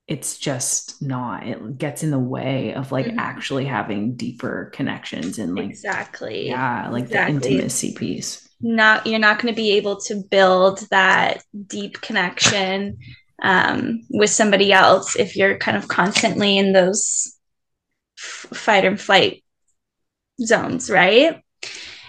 it's 0.08 0.38
just 0.38 1.02
not 1.02 1.48
it 1.48 1.78
gets 1.78 2.04
in 2.04 2.12
the 2.12 2.20
way 2.20 2.74
of 2.74 2.92
like 2.92 3.06
mm-hmm. 3.06 3.20
actually 3.20 3.66
having 3.66 4.16
deeper 4.16 4.70
connections 4.74 5.40
and 5.40 5.56
like 5.56 5.70
exactly 5.70 6.48
yeah 6.48 6.90
like 6.90 7.06
exactly. 7.06 7.38
the 7.38 7.50
intimacy 7.50 7.94
piece 7.94 8.48
not 8.60 9.06
you're 9.08 9.20
not 9.20 9.42
going 9.42 9.54
to 9.54 9.56
be 9.56 9.72
able 9.72 10.00
to 10.00 10.16
build 10.30 10.80
that 10.90 11.44
deep 11.68 12.00
connection 12.02 12.98
um, 13.42 14.02
with 14.10 14.30
somebody 14.30 14.72
else 14.72 15.16
if 15.18 15.36
you're 15.36 15.58
kind 15.58 15.76
of 15.76 15.88
constantly 15.88 16.58
in 16.58 16.72
those 16.72 17.36
f- 18.18 18.48
fight 18.58 18.86
or 18.86 18.96
flight 18.96 19.44
zones 20.42 20.90
right 20.90 21.42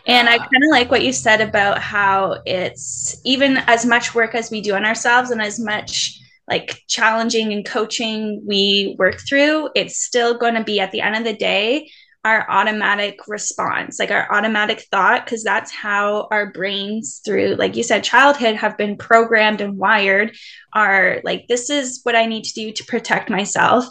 and 0.07 0.29
I 0.29 0.37
kind 0.37 0.65
of 0.65 0.71
like 0.71 0.91
what 0.91 1.03
you 1.03 1.13
said 1.13 1.41
about 1.41 1.79
how 1.79 2.43
it's 2.45 3.21
even 3.25 3.57
as 3.67 3.87
much 3.87 4.15
work 4.15 4.35
as 4.35 4.51
we 4.51 4.61
do 4.61 4.75
on 4.75 4.85
ourselves 4.85 5.31
and 5.31 5.41
as 5.41 5.59
much 5.59 6.21
like 6.49 6.83
challenging 6.89 7.53
and 7.53 7.65
coaching 7.65 8.43
we 8.47 8.97
work 8.99 9.21
through, 9.27 9.71
it's 9.75 10.03
still 10.03 10.37
going 10.37 10.55
to 10.55 10.65
be 10.65 10.81
at 10.81 10.93
the 10.93 11.01
end 11.01 11.17
of 11.17 11.25
the 11.25 11.35
day 11.35 11.91
our 12.25 12.51
automatic 12.51 13.21
response, 13.29 13.99
like 13.99 14.11
our 14.11 14.33
automatic 14.35 14.81
thought, 14.91 15.25
because 15.25 15.45
that's 15.45 15.71
how 15.71 16.27
our 16.31 16.51
brains, 16.53 17.21
through, 17.23 17.55
like 17.57 17.77
you 17.77 17.83
said, 17.83 18.03
childhood, 18.03 18.57
have 18.57 18.79
been 18.79 18.97
programmed 18.97 19.61
and 19.61 19.77
wired, 19.77 20.35
are 20.73 21.21
like, 21.23 21.47
this 21.49 21.69
is 21.69 22.01
what 22.03 22.17
I 22.17 22.25
need 22.25 22.45
to 22.45 22.55
do 22.55 22.73
to 22.73 22.85
protect 22.85 23.29
myself. 23.29 23.85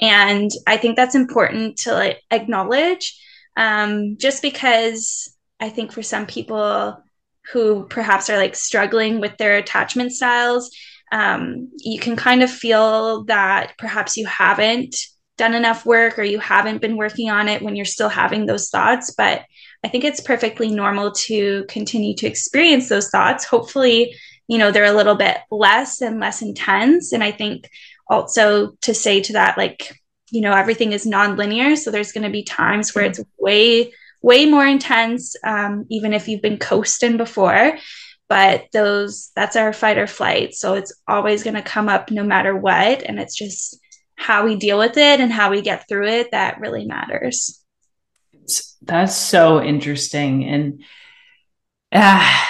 And 0.00 0.50
I 0.66 0.76
think 0.76 0.96
that's 0.96 1.14
important 1.14 1.78
to 1.78 1.94
like, 1.94 2.20
acknowledge, 2.30 3.18
um, 3.56 4.18
just 4.18 4.42
because 4.42 5.34
I 5.58 5.70
think 5.70 5.90
for 5.90 6.02
some 6.02 6.26
people 6.26 7.02
who 7.52 7.86
perhaps 7.88 8.28
are 8.28 8.36
like 8.36 8.54
struggling 8.54 9.18
with 9.18 9.38
their 9.38 9.56
attachment 9.56 10.12
styles, 10.12 10.70
um, 11.12 11.70
you 11.78 11.98
can 11.98 12.16
kind 12.16 12.42
of 12.42 12.50
feel 12.50 13.24
that 13.24 13.72
perhaps 13.78 14.16
you 14.16 14.26
haven't 14.26 14.96
done 15.36 15.54
enough 15.54 15.86
work 15.86 16.18
or 16.18 16.22
you 16.22 16.38
haven't 16.38 16.80
been 16.80 16.96
working 16.96 17.30
on 17.30 17.48
it 17.48 17.62
when 17.62 17.76
you're 17.76 17.84
still 17.84 18.08
having 18.08 18.44
those 18.44 18.70
thoughts. 18.70 19.14
But 19.16 19.44
I 19.84 19.88
think 19.88 20.04
it's 20.04 20.20
perfectly 20.20 20.70
normal 20.70 21.12
to 21.12 21.64
continue 21.68 22.14
to 22.16 22.26
experience 22.26 22.88
those 22.88 23.08
thoughts. 23.10 23.44
Hopefully, 23.44 24.14
you 24.48 24.58
know, 24.58 24.70
they're 24.70 24.84
a 24.84 24.92
little 24.92 25.14
bit 25.14 25.38
less 25.50 26.00
and 26.00 26.18
less 26.18 26.42
intense. 26.42 27.12
And 27.12 27.22
I 27.22 27.30
think 27.30 27.68
also 28.08 28.72
to 28.82 28.92
say 28.92 29.20
to 29.22 29.34
that, 29.34 29.56
like, 29.56 29.94
you 30.30 30.40
know, 30.40 30.52
everything 30.52 30.92
is 30.92 31.06
non-linear. 31.06 31.76
So 31.76 31.90
there's 31.90 32.12
going 32.12 32.24
to 32.24 32.30
be 32.30 32.42
times 32.42 32.94
where 32.94 33.04
it's 33.04 33.20
way, 33.38 33.92
way 34.20 34.46
more 34.46 34.66
intense, 34.66 35.36
um, 35.44 35.86
even 35.88 36.12
if 36.12 36.28
you've 36.28 36.42
been 36.42 36.58
coasting 36.58 37.16
before. 37.16 37.78
But 38.28 38.66
those, 38.72 39.30
that's 39.34 39.56
our 39.56 39.72
fight 39.72 39.98
or 39.98 40.06
flight. 40.06 40.54
So 40.54 40.74
it's 40.74 40.94
always 41.08 41.42
going 41.42 41.56
to 41.56 41.62
come 41.62 41.88
up 41.88 42.10
no 42.10 42.22
matter 42.22 42.54
what. 42.54 43.02
And 43.02 43.18
it's 43.18 43.34
just 43.34 43.78
how 44.16 44.44
we 44.44 44.56
deal 44.56 44.78
with 44.78 44.96
it 44.96 45.20
and 45.20 45.32
how 45.32 45.50
we 45.50 45.62
get 45.62 45.88
through 45.88 46.08
it 46.08 46.32
that 46.32 46.60
really 46.60 46.84
matters. 46.84 47.64
That's 48.82 49.16
so 49.16 49.62
interesting. 49.62 50.44
And 50.44 50.82
uh, 51.92 52.44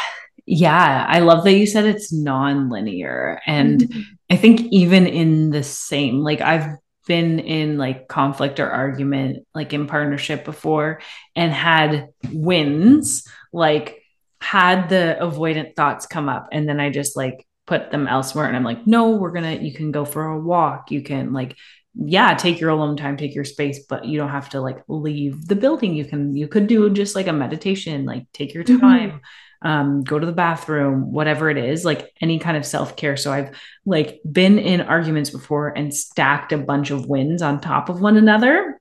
yeah, 0.47 1.07
I 1.09 1.21
love 1.21 1.45
that 1.45 1.53
you 1.53 1.67
said 1.67 1.85
it's 1.85 2.13
non-linear. 2.13 3.41
And 3.47 3.81
mm-hmm. 3.81 4.01
I 4.31 4.37
think 4.37 4.61
even 4.73 5.07
in 5.07 5.51
the 5.51 5.63
same, 5.63 6.21
like 6.21 6.41
I've 6.41 6.77
been 7.07 7.39
in 7.39 7.79
like 7.79 8.09
conflict 8.09 8.61
or 8.61 8.71
argument, 8.71 9.47
like 9.55 9.73
in 9.73 9.87
partnership 9.87 10.45
before, 10.45 11.01
and 11.37 11.53
had 11.53 12.09
wins, 12.31 13.27
like 13.53 14.03
had 14.40 14.88
the 14.88 15.16
avoidant 15.21 15.75
thoughts 15.76 16.07
come 16.07 16.28
up. 16.28 16.49
And 16.52 16.68
then 16.68 16.80
I 16.80 16.90
just 16.90 17.16
like 17.16 17.47
put 17.66 17.90
them 17.90 18.07
elsewhere. 18.07 18.47
And 18.47 18.57
I'm 18.57 18.64
like, 18.64 18.87
no, 18.87 19.11
we're 19.11 19.33
gonna, 19.33 19.57
you 19.57 19.73
can 19.73 19.92
go 19.92 20.04
for 20.04 20.25
a 20.25 20.40
walk. 20.40 20.90
You 20.90 21.02
can 21.02 21.33
like 21.33 21.57
yeah, 22.00 22.35
take 22.35 22.61
your 22.61 22.71
alone 22.71 22.97
time, 22.97 23.16
take 23.16 23.35
your 23.35 23.45
space, 23.45 23.80
but 23.88 24.04
you 24.04 24.18
don't 24.18 24.30
have 24.30 24.50
to 24.50 24.61
like 24.61 24.78
leave 24.87 25.47
the 25.47 25.57
building. 25.57 25.95
You 25.95 26.04
can, 26.04 26.37
you 26.37 26.47
could 26.47 26.68
do 26.68 26.88
just 26.90 27.16
like 27.16 27.26
a 27.26 27.33
meditation, 27.33 28.04
like 28.04 28.26
take 28.33 28.54
your 28.54 28.62
mm-hmm. 28.62 28.78
time, 28.78 29.11
mm-hmm. 29.11 29.68
um, 29.68 30.04
go 30.04 30.18
to 30.18 30.26
the 30.26 30.33
bathroom, 30.33 31.12
whatever 31.12 31.50
it 31.50 31.57
is, 31.57 31.85
like 31.85 32.12
any 32.21 32.38
kind 32.38 32.57
of 32.57 32.64
self 32.64 32.95
care. 32.95 33.16
So 33.16 33.33
I've 33.33 33.59
like 33.85 34.21
been 34.30 34.61
in 34.61 34.83
arguments 34.83 35.30
before 35.30 35.76
and 35.76 35.92
stacked 35.92 36.52
a 36.52 36.59
bunch 36.59 36.90
of 36.90 37.07
wins 37.07 37.42
on 37.42 37.61
top 37.61 37.88
of 37.88 38.00
one 38.00 38.16
another. 38.16 38.80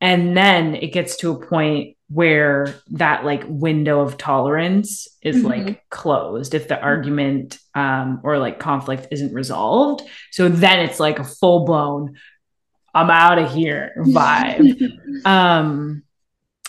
And 0.00 0.36
then 0.36 0.74
it 0.74 0.92
gets 0.92 1.18
to 1.18 1.32
a 1.32 1.46
point 1.46 1.96
where 2.12 2.74
that 2.90 3.24
like 3.24 3.44
window 3.46 4.00
of 4.00 4.18
tolerance 4.18 5.06
is 5.22 5.36
mm-hmm. 5.36 5.46
like 5.46 5.88
closed 5.90 6.54
if 6.54 6.66
the 6.66 6.80
argument 6.80 7.58
um 7.74 8.20
or 8.24 8.38
like 8.38 8.58
conflict 8.58 9.06
isn't 9.12 9.32
resolved 9.32 10.02
so 10.32 10.48
then 10.48 10.80
it's 10.80 10.98
like 10.98 11.18
a 11.18 11.24
full 11.24 11.64
blown 11.64 12.16
I'm 12.94 13.10
out 13.10 13.38
of 13.38 13.52
here 13.52 13.92
vibe. 13.98 14.90
um, 15.24 16.02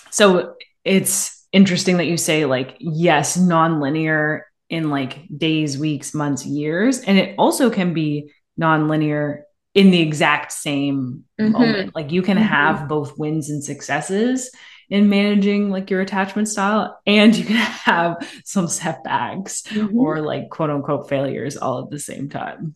so 0.09 0.55
it's 0.83 1.45
interesting 1.51 1.97
that 1.97 2.05
you 2.05 2.17
say 2.17 2.45
like 2.45 2.77
yes, 2.79 3.37
non-linear 3.37 4.47
in 4.69 4.89
like 4.89 5.27
days, 5.35 5.77
weeks, 5.77 6.13
months, 6.13 6.45
years, 6.45 6.99
and 6.99 7.17
it 7.17 7.35
also 7.37 7.69
can 7.69 7.93
be 7.93 8.31
non-linear 8.57 9.45
in 9.73 9.91
the 9.91 10.01
exact 10.01 10.51
same 10.51 11.23
mm-hmm. 11.39 11.51
moment. 11.51 11.95
Like 11.95 12.11
you 12.11 12.21
can 12.21 12.37
mm-hmm. 12.37 12.47
have 12.47 12.87
both 12.87 13.17
wins 13.17 13.49
and 13.49 13.63
successes 13.63 14.51
in 14.91 15.07
managing 15.07 15.69
like 15.69 15.89
your 15.89 16.01
attachment 16.01 16.49
style 16.49 16.99
and 17.07 17.33
you 17.35 17.45
can 17.45 17.55
have 17.55 18.17
some 18.43 18.67
setbacks 18.67 19.63
mm-hmm. 19.63 19.97
or 19.97 20.21
like 20.21 20.49
quote 20.49 20.69
unquote 20.69 21.07
failures 21.07 21.55
all 21.55 21.83
at 21.83 21.89
the 21.89 21.97
same 21.97 22.29
time. 22.29 22.75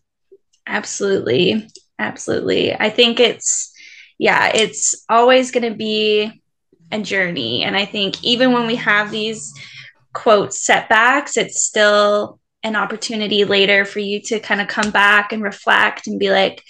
Absolutely. 0.65 1.67
Absolutely. 2.00 2.74
I 2.74 2.89
think 2.89 3.19
it's, 3.19 3.74
yeah, 4.17 4.50
it's 4.55 5.05
always 5.10 5.51
going 5.51 5.69
to 5.69 5.77
be 5.77 6.41
a 6.89 7.01
journey. 7.01 7.63
And 7.63 7.75
I 7.75 7.84
think 7.86 8.24
even 8.24 8.53
when 8.53 8.65
we 8.65 8.77
have 8.77 9.12
these 9.12 9.53
quote 10.13 10.53
setbacks, 10.53 11.36
it's 11.36 11.63
still 11.63 12.39
an 12.63 12.77
opportunity 12.77 13.43
later 13.43 13.84
for 13.84 14.00
you 14.00 14.22
to 14.22 14.39
kind 14.39 14.62
of 14.62 14.69
come 14.69 14.89
back 14.89 15.34
and 15.34 15.43
reflect 15.43 16.07
and 16.07 16.17
be 16.17 16.31
like, 16.31 16.63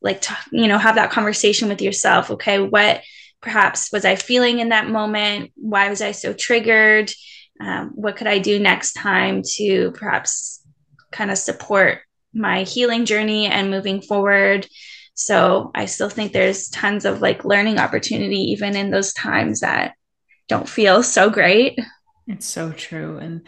like, 0.00 0.24
you 0.52 0.68
know, 0.68 0.78
have 0.78 0.94
that 0.94 1.10
conversation 1.10 1.68
with 1.68 1.82
yourself. 1.82 2.30
Okay, 2.30 2.60
what 2.60 3.02
perhaps 3.40 3.92
was 3.92 4.04
I 4.04 4.16
feeling 4.16 4.58
in 4.58 4.70
that 4.70 4.88
moment? 4.88 5.52
Why 5.56 5.88
was 5.88 6.02
I 6.02 6.12
so 6.12 6.32
triggered? 6.32 7.10
Um, 7.60 7.92
what 7.94 8.16
could 8.16 8.26
I 8.26 8.38
do 8.38 8.58
next 8.58 8.92
time 8.92 9.42
to 9.56 9.90
perhaps 9.92 10.62
kind 11.10 11.30
of 11.30 11.38
support 11.38 12.00
my 12.34 12.62
healing 12.62 13.04
journey 13.04 13.46
and 13.46 13.70
moving 13.70 14.00
forward. 14.00 14.66
So 15.14 15.70
I 15.74 15.86
still 15.86 16.08
think 16.08 16.32
there's 16.32 16.68
tons 16.68 17.04
of 17.04 17.20
like 17.20 17.44
learning 17.44 17.78
opportunity, 17.78 18.52
even 18.52 18.76
in 18.76 18.90
those 18.90 19.12
times 19.12 19.60
that 19.60 19.94
don't 20.48 20.68
feel 20.68 21.02
so 21.02 21.30
great. 21.30 21.78
It's 22.26 22.46
so 22.46 22.72
true. 22.72 23.18
And 23.18 23.46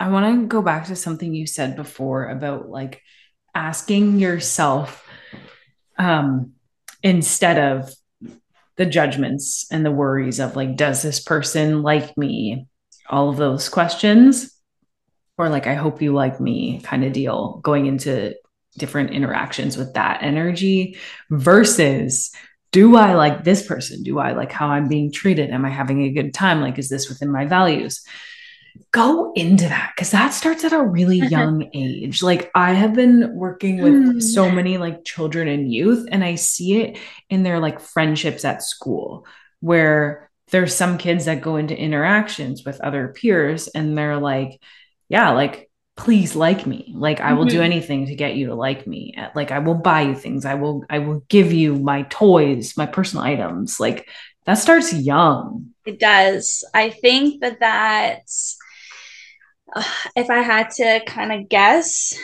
I 0.00 0.08
want 0.08 0.40
to 0.40 0.46
go 0.46 0.62
back 0.62 0.86
to 0.86 0.96
something 0.96 1.34
you 1.34 1.46
said 1.46 1.76
before 1.76 2.28
about 2.28 2.68
like 2.68 3.02
asking 3.54 4.18
yourself 4.18 5.06
um, 5.98 6.52
instead 7.02 7.58
of 7.58 7.92
the 8.76 8.86
judgments 8.86 9.66
and 9.70 9.84
the 9.84 9.90
worries 9.90 10.40
of 10.40 10.56
like, 10.56 10.76
does 10.76 11.02
this 11.02 11.20
person 11.20 11.82
like 11.82 12.16
me? 12.16 12.66
All 13.08 13.28
of 13.28 13.36
those 13.36 13.68
questions 13.68 14.52
or 15.38 15.48
like 15.48 15.66
I 15.66 15.74
hope 15.74 16.02
you 16.02 16.12
like 16.12 16.40
me 16.40 16.80
kind 16.80 17.04
of 17.04 17.12
deal 17.12 17.60
going 17.62 17.86
into 17.86 18.34
different 18.78 19.10
interactions 19.10 19.76
with 19.76 19.94
that 19.94 20.22
energy 20.22 20.96
versus 21.30 22.32
do 22.70 22.96
I 22.96 23.14
like 23.14 23.44
this 23.44 23.66
person? 23.66 24.02
Do 24.02 24.18
I 24.18 24.32
like 24.32 24.50
how 24.50 24.68
I'm 24.68 24.88
being 24.88 25.12
treated? 25.12 25.50
Am 25.50 25.64
I 25.64 25.68
having 25.68 26.02
a 26.02 26.12
good 26.12 26.32
time? 26.32 26.62
Like, 26.62 26.78
is 26.78 26.88
this 26.88 27.08
within 27.08 27.30
my 27.30 27.44
values? 27.44 28.02
Go 28.90 29.32
into 29.34 29.64
that 29.64 29.92
because 29.94 30.10
that 30.10 30.30
starts 30.30 30.64
at 30.64 30.72
a 30.72 30.82
really 30.82 31.18
young 31.18 31.70
age. 31.72 32.22
Like, 32.22 32.50
I 32.54 32.72
have 32.72 32.94
been 32.94 33.34
working 33.34 33.82
with 33.82 33.92
mm. 33.92 34.22
so 34.22 34.50
many 34.50 34.78
like 34.78 35.04
children 35.04 35.48
and 35.48 35.72
youth, 35.72 36.06
and 36.10 36.24
I 36.24 36.34
see 36.34 36.80
it 36.82 36.98
in 37.30 37.42
their 37.42 37.58
like 37.58 37.80
friendships 37.80 38.44
at 38.44 38.62
school 38.62 39.26
where 39.60 40.30
there's 40.50 40.74
some 40.74 40.98
kids 40.98 41.24
that 41.24 41.40
go 41.40 41.56
into 41.56 41.76
interactions 41.76 42.64
with 42.64 42.80
other 42.80 43.08
peers 43.08 43.68
and 43.68 43.96
they're 43.96 44.18
like, 44.18 44.60
yeah, 45.08 45.30
like 45.30 45.70
please 45.96 46.34
like 46.34 46.66
me. 46.66 46.92
Like 46.96 47.20
I 47.20 47.32
will 47.34 47.44
mm-hmm. 47.44 47.56
do 47.56 47.62
anything 47.62 48.06
to 48.06 48.14
get 48.14 48.34
you 48.34 48.46
to 48.48 48.54
like 48.54 48.86
me. 48.86 49.14
Like 49.34 49.50
I 49.50 49.60
will 49.60 49.74
buy 49.74 50.02
you 50.02 50.14
things. 50.14 50.44
I 50.44 50.54
will 50.54 50.84
I 50.90 50.98
will 50.98 51.20
give 51.28 51.52
you 51.52 51.76
my 51.76 52.02
toys, 52.02 52.76
my 52.76 52.86
personal 52.86 53.24
items. 53.24 53.80
Like 53.80 54.08
that 54.44 54.54
starts 54.54 54.92
young. 54.92 55.70
It 55.84 55.98
does. 55.98 56.64
I 56.74 56.90
think 56.90 57.40
that 57.40 57.60
that's 57.60 58.58
if 60.16 60.30
I 60.30 60.40
had 60.40 60.70
to 60.70 61.00
kind 61.06 61.32
of 61.32 61.48
guess 61.48 62.14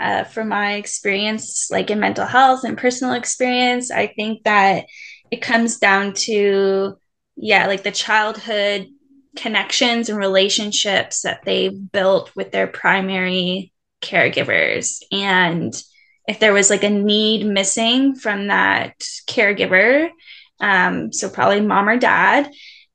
uh, 0.00 0.24
from 0.24 0.48
my 0.48 0.74
experience, 0.74 1.70
like 1.70 1.90
in 1.90 2.00
mental 2.00 2.26
health 2.26 2.64
and 2.64 2.78
personal 2.78 3.14
experience, 3.14 3.90
I 3.90 4.08
think 4.08 4.44
that 4.44 4.86
it 5.30 5.42
comes 5.42 5.78
down 5.78 6.14
to, 6.14 6.96
yeah, 7.36 7.66
like 7.66 7.82
the 7.82 7.90
childhood 7.90 8.88
connections 9.36 10.08
and 10.08 10.18
relationships 10.18 11.22
that 11.22 11.40
they've 11.44 11.92
built 11.92 12.34
with 12.36 12.52
their 12.52 12.66
primary 12.66 13.72
caregivers. 14.00 15.02
And 15.10 15.74
if 16.28 16.38
there 16.38 16.52
was 16.52 16.70
like 16.70 16.84
a 16.84 16.90
need 16.90 17.46
missing 17.46 18.14
from 18.14 18.48
that 18.48 18.98
caregiver, 19.28 20.08
um, 20.60 21.12
so 21.12 21.28
probably 21.28 21.60
mom 21.60 21.88
or 21.88 21.98
dad, 21.98 22.50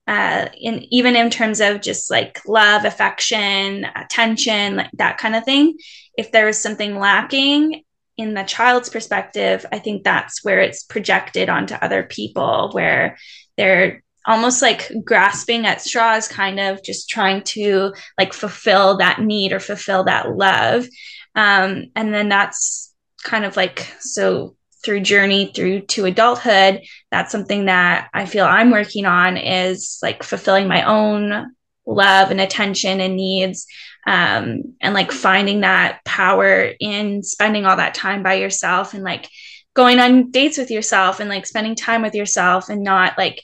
uh, 0.09 0.49
and 0.65 0.83
even 0.89 1.15
in 1.15 1.29
terms 1.29 1.61
of 1.61 1.81
just 1.81 2.09
like 2.09 2.41
love, 2.47 2.83
affection, 2.83 3.85
attention, 3.95 4.77
like 4.77 4.89
that 4.93 5.19
kind 5.19 5.35
of 5.35 5.45
thing, 5.45 5.77
if 6.17 6.31
there 6.31 6.47
is 6.47 6.59
something 6.59 6.97
lacking 6.97 7.83
in 8.17 8.33
the 8.33 8.41
child's 8.41 8.89
perspective, 8.89 9.67
I 9.71 9.77
think 9.77 10.03
that's 10.03 10.43
where 10.43 10.61
it's 10.61 10.83
projected 10.83 11.47
onto 11.47 11.75
other 11.75 12.01
people, 12.01 12.71
where 12.73 13.19
they're 13.55 14.03
almost 14.25 14.63
like 14.63 14.91
grasping 15.05 15.67
at 15.67 15.79
straws 15.79 16.27
kind 16.27 16.59
of 16.59 16.83
just 16.83 17.07
trying 17.07 17.43
to 17.43 17.93
like 18.17 18.33
fulfill 18.33 18.97
that 18.97 19.21
need 19.21 19.53
or 19.53 19.59
fulfill 19.59 20.05
that 20.05 20.35
love. 20.35 20.87
Um, 21.35 21.91
and 21.95 22.11
then 22.11 22.29
that's 22.29 22.95
kind 23.23 23.45
of 23.45 23.55
like 23.55 23.93
so 23.99 24.55
through 24.83 24.99
journey 24.99 25.51
through 25.53 25.81
to 25.81 26.05
adulthood 26.05 26.81
that's 27.11 27.31
something 27.31 27.65
that 27.65 28.09
i 28.13 28.25
feel 28.25 28.45
i'm 28.45 28.71
working 28.71 29.05
on 29.05 29.37
is 29.37 29.99
like 30.01 30.23
fulfilling 30.23 30.67
my 30.67 30.83
own 30.83 31.53
love 31.85 32.31
and 32.31 32.39
attention 32.39 33.01
and 33.01 33.15
needs 33.15 33.65
um, 34.07 34.75
and 34.81 34.93
like 34.93 35.11
finding 35.11 35.61
that 35.61 36.03
power 36.05 36.71
in 36.79 37.21
spending 37.21 37.65
all 37.65 37.77
that 37.77 37.93
time 37.93 38.23
by 38.23 38.35
yourself 38.35 38.93
and 38.93 39.03
like 39.03 39.27
going 39.73 39.99
on 39.99 40.31
dates 40.31 40.57
with 40.57 40.71
yourself 40.71 41.19
and 41.19 41.29
like 41.29 41.45
spending 41.45 41.75
time 41.75 42.01
with 42.01 42.15
yourself 42.15 42.69
and 42.69 42.83
not 42.83 43.17
like 43.17 43.41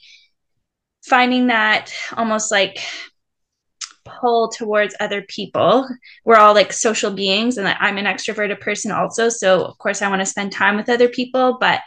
finding 1.03 1.47
that 1.47 1.93
almost 2.17 2.51
like 2.51 2.79
pull 4.05 4.49
towards 4.49 4.95
other 4.99 5.23
people. 5.23 5.87
We're 6.23 6.37
all 6.37 6.53
like 6.53 6.71
social 6.73 7.11
beings, 7.11 7.57
and 7.57 7.67
I'm 7.67 7.97
an 7.97 8.05
extroverted 8.05 8.59
person 8.61 8.91
also. 8.91 9.29
So, 9.29 9.65
of 9.65 9.77
course, 9.77 10.01
I 10.01 10.09
want 10.09 10.21
to 10.21 10.25
spend 10.25 10.51
time 10.51 10.77
with 10.77 10.89
other 10.89 11.09
people, 11.09 11.57
but 11.59 11.81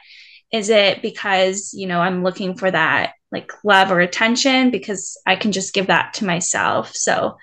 Is 0.53 0.71
it 0.71 1.03
because, 1.03 1.75
you 1.75 1.87
know, 1.87 2.01
I'm 2.01 2.23
looking 2.23 2.57
for 2.57 2.71
that 2.71 3.13
like 3.31 3.53
love 3.65 3.91
or 3.93 4.01
attention 4.01 4.71
because 4.71 5.19
I 5.27 5.37
can 5.37 5.53
just 5.53 5.75
give 5.75 5.89
that 5.89 6.15
to 6.15 6.25
myself. 6.25 6.97
So 6.97 7.37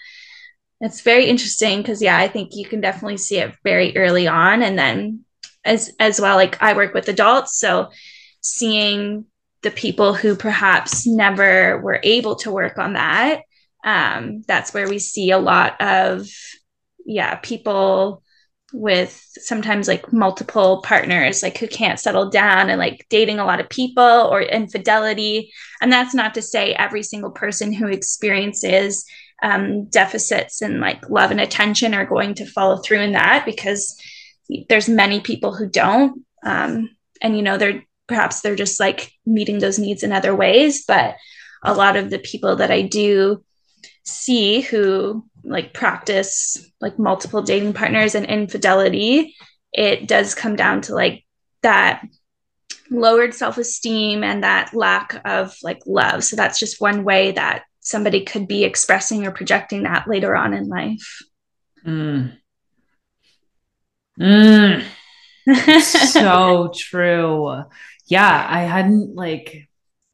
it's 0.82 1.02
very 1.02 1.26
interesting 1.26 1.82
because 1.82 2.02
yeah, 2.02 2.18
I 2.18 2.28
think 2.28 2.52
you 2.56 2.66
can 2.66 2.82
definitely 2.82 3.18
see 3.18 3.38
it 3.40 3.56
very 3.64 3.96
early 3.96 4.28
on 4.28 4.64
and 4.64 4.78
then 4.78 5.26
as 5.64 5.92
as 6.00 6.20
well 6.20 6.36
like 6.36 6.62
I 6.62 6.74
work 6.74 6.94
with 6.94 7.08
adults, 7.10 7.58
so 7.60 7.90
seeing 8.42 9.26
the 9.64 9.72
people 9.72 10.14
who 10.14 10.36
perhaps 10.36 11.08
never 11.08 11.80
were 11.82 12.00
able 12.04 12.36
to 12.38 12.52
work 12.52 12.78
on 12.78 12.94
that 12.94 13.42
um, 13.86 14.42
that's 14.48 14.74
where 14.74 14.90
we 14.90 15.00
see 15.00 15.32
a 15.32 15.38
lot 15.38 15.80
of 15.80 16.28
yeah 17.06 17.36
people 17.36 18.24
with 18.74 19.24
sometimes 19.38 19.88
like 19.88 20.12
multiple 20.12 20.82
partners 20.82 21.44
like 21.44 21.58
who 21.58 21.68
can't 21.68 22.00
settle 22.00 22.30
down 22.30 22.70
and 22.70 22.80
like 22.80 23.06
dating 23.10 23.40
a 23.40 23.46
lot 23.46 23.60
of 23.60 23.70
people 23.70 24.04
or 24.04 24.42
infidelity. 24.42 25.54
And 25.82 25.94
that's 25.94 26.14
not 26.14 26.34
to 26.34 26.42
say 26.42 26.74
every 26.74 27.04
single 27.04 27.32
person 27.32 27.72
who 27.72 27.88
experiences 27.88 29.06
um, 29.44 29.86
deficits 29.86 30.62
in 30.62 30.80
like 30.80 31.10
love 31.10 31.32
and 31.32 31.40
attention 31.40 31.94
are 31.94 32.06
going 32.06 32.34
to 32.36 32.46
follow 32.46 32.78
through 32.78 33.02
in 33.02 33.14
that 33.14 33.46
because 33.46 33.98
there's 34.68 34.90
many 34.90 35.22
people 35.22 35.54
who 35.56 35.70
don't. 35.70 36.26
Um, 36.44 36.90
and 37.22 37.38
you 37.38 37.44
know 37.44 37.58
they're 37.58 37.84
perhaps 38.08 38.42
they're 38.42 38.56
just 38.56 38.80
like 38.80 39.12
meeting 39.26 39.60
those 39.60 39.80
needs 39.80 40.04
in 40.04 40.12
other 40.12 40.36
ways. 40.36 40.84
But 40.86 41.16
a 41.64 41.74
lot 41.74 41.96
of 41.96 42.10
the 42.10 42.20
people 42.20 42.58
that 42.58 42.72
i 42.72 42.82
do 42.84 43.44
see 44.06 44.62
who 44.62 45.26
like 45.44 45.74
practice 45.74 46.58
like 46.82 46.98
multiple 46.98 47.42
dating 47.42 47.74
partners 47.74 48.16
and 48.16 48.26
infidelity, 48.26 49.36
it 49.74 50.08
does 50.08 50.36
come 50.36 50.56
down 50.56 50.82
to 50.82 50.96
like 50.96 51.26
that 51.62 52.04
lowered 52.92 53.34
self-esteem 53.34 54.24
and 54.24 54.44
that 54.44 54.74
lack 54.74 55.22
of 55.26 55.56
like 55.64 55.82
love. 55.86 56.24
So 56.24 56.36
that's 56.36 56.60
just 56.60 56.82
one 56.82 57.04
way 57.04 57.32
that 57.32 57.64
somebody 57.80 58.24
could 58.24 58.48
be 58.48 58.64
expressing 58.64 59.26
or 59.26 59.32
projecting 59.32 59.84
that 59.84 60.08
later 60.08 60.36
on 60.36 60.54
in 60.54 60.68
life. 60.68 61.22
Mm. 61.86 62.38
Mm. 64.20 64.84
so 65.82 66.72
true. 66.76 67.64
Yeah, 68.08 68.48
I 68.50 68.62
hadn't 68.62 69.16
like 69.16 69.68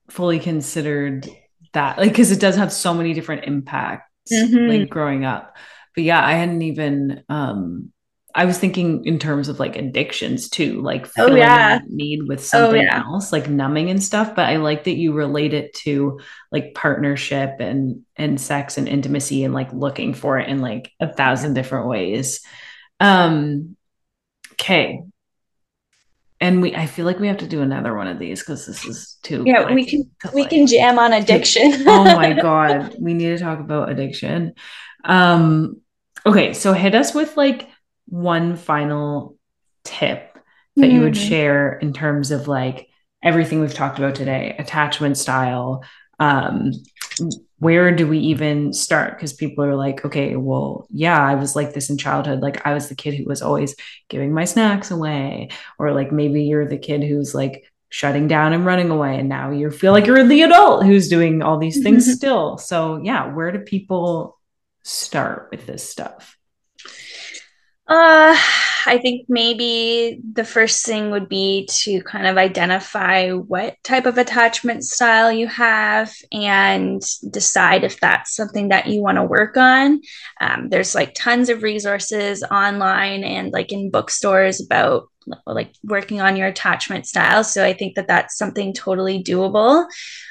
fully 0.10 0.39
considered 0.39 1.27
that 1.73 1.97
like 1.97 2.10
because 2.10 2.31
it 2.31 2.39
does 2.39 2.55
have 2.55 2.71
so 2.71 2.93
many 2.93 3.13
different 3.13 3.45
impacts 3.45 4.31
mm-hmm. 4.31 4.69
like 4.69 4.89
growing 4.89 5.25
up 5.25 5.55
but 5.95 6.03
yeah 6.03 6.25
i 6.25 6.34
hadn't 6.34 6.62
even 6.62 7.23
um 7.29 7.91
i 8.34 8.45
was 8.45 8.57
thinking 8.57 9.05
in 9.05 9.19
terms 9.19 9.47
of 9.47 9.60
like 9.60 9.75
addictions 9.75 10.49
too 10.49 10.81
like 10.81 11.05
oh, 11.05 11.10
filling 11.15 11.34
oh, 11.34 11.38
yeah. 11.38 11.79
that 11.79 11.89
need 11.89 12.27
with 12.27 12.43
something 12.43 12.81
oh, 12.81 12.84
yeah. 12.84 13.03
else 13.05 13.31
like 13.31 13.49
numbing 13.49 13.89
and 13.89 14.03
stuff 14.03 14.36
but 14.36 14.45
i 14.45 14.57
like 14.57 14.84
that 14.86 14.97
you 14.97 15.13
relate 15.13 15.53
it 15.53 15.73
to 15.73 16.19
like 16.51 16.73
partnership 16.73 17.55
and 17.60 18.01
and 18.15 18.39
sex 18.39 18.77
and 18.77 18.88
intimacy 18.88 19.43
and 19.43 19.53
like 19.53 19.71
looking 19.73 20.13
for 20.13 20.38
it 20.39 20.49
in 20.49 20.60
like 20.60 20.91
a 20.99 21.12
thousand 21.12 21.53
different 21.53 21.88
ways 21.88 22.41
um 22.99 23.75
okay 24.53 25.01
and 26.41 26.62
we 26.62 26.75
i 26.75 26.86
feel 26.86 27.06
like 27.06 27.19
we 27.19 27.27
have 27.27 27.38
to 27.38 27.47
do 27.47 27.62
another 27.62 27.95
one 27.95 28.08
of 28.08 28.19
these 28.19 28.41
because 28.41 28.65
this 28.65 28.84
is 28.84 29.17
too 29.23 29.43
yeah 29.45 29.71
we 29.71 29.86
can 29.86 30.10
we 30.34 30.45
can 30.45 30.67
jam 30.67 30.99
on 30.99 31.13
addiction 31.13 31.71
oh 31.88 32.04
my 32.04 32.34
god 32.41 32.95
we 32.99 33.13
need 33.13 33.30
to 33.30 33.38
talk 33.38 33.60
about 33.60 33.89
addiction 33.89 34.54
um 35.06 35.80
okay 36.25 36.54
so 36.54 36.73
hit 36.73 36.95
us 36.95 37.13
with 37.13 37.38
like 37.38 37.69
one 38.08 38.58
final 38.58 39.38
tip 39.86 40.38
that 40.75 40.89
mm. 40.89 40.93
you 40.93 41.01
would 41.01 41.13
mm-hmm. 41.13 41.30
share 41.30 41.73
in 41.77 41.93
terms 41.93 42.32
of 42.32 42.47
like 42.47 42.88
everything 43.23 43.62
we've 43.62 43.73
talked 43.73 43.99
about 43.99 44.15
today 44.15 44.56
attachment 44.58 45.17
style 45.17 45.84
um 46.19 46.71
where 47.62 47.95
do 47.95 48.08
we 48.08 48.17
even 48.17 48.74
start? 48.74 49.15
Because 49.15 49.34
people 49.34 49.63
are 49.63 49.76
like, 49.76 50.04
okay, 50.04 50.36
well, 50.36 50.88
yeah, 50.89 51.24
I 51.24 51.36
was 51.36 51.56
like 51.56 51.76
this 51.76 51.91
in 51.91 51.97
childhood. 52.00 52.39
Like 52.39 52.65
I 52.65 52.74
was 52.74 52.89
the 52.89 52.95
kid 52.95 53.13
who 53.13 53.26
was 53.26 53.43
always 53.43 53.76
giving 54.10 54.34
my 54.34 54.45
snacks 54.45 54.89
away, 54.89 55.50
or 55.78 55.91
like 55.91 56.12
maybe 56.12 56.45
you're 56.45 56.67
the 56.67 56.80
kid 56.80 57.04
who's 57.04 57.36
like 57.36 57.71
shutting 57.89 58.28
down 58.28 58.54
and 58.54 58.65
running 58.65 58.89
away, 58.89 59.19
and 59.19 59.30
now 59.30 59.52
you 59.52 59.69
feel 59.69 59.91
like 59.91 60.08
you're 60.08 60.28
the 60.28 60.41
adult 60.41 60.84
who's 60.88 61.08
doing 61.08 61.43
all 61.43 61.60
these 61.60 61.84
things 61.84 62.12
still. 62.12 62.58
So 62.58 63.00
yeah, 63.04 63.32
where 63.32 63.52
do 63.52 63.60
people 63.60 64.39
start 64.82 65.50
with 65.52 65.67
this 65.67 65.88
stuff? 65.88 66.36
Uh, 67.86 68.36
I 68.86 68.98
think 68.98 69.26
maybe 69.30 70.22
the 70.34 70.44
first 70.44 70.86
thing 70.86 71.12
would 71.12 71.30
be 71.30 71.67
to 71.84 72.02
kind 72.04 72.28
of 72.28 72.38
identify 72.38 73.30
what 73.30 73.76
type 73.84 74.06
of 74.06 74.17
attachment 74.17 74.84
style 74.84 75.32
you 75.32 75.48
have 75.48 76.13
and 76.32 77.02
decide 77.30 77.84
if 77.84 78.00
that's 78.00 78.36
something 78.36 78.70
that 78.70 78.88
you 78.88 79.02
want 79.02 79.17
to 79.17 79.24
work 79.24 79.58
on. 79.58 80.02
Um, 80.39 80.70
there's 80.70 80.96
like 80.96 81.13
tons 81.15 81.50
of 81.50 81.63
resources 81.63 82.44
online 82.44 83.24
and 83.24 83.52
like 83.52 83.72
in 83.72 83.91
bookstores 83.91 84.62
about 84.62 85.10
like 85.46 85.74
working 85.84 86.22
on 86.22 86.36
your 86.36 86.48
attachment 86.48 87.06
style. 87.06 87.44
So 87.44 87.63
I 87.63 87.74
think 87.74 87.96
that 87.96 88.08
that's 88.08 88.38
something 88.38 88.74
totally 88.74 89.24
doable. 89.24 89.86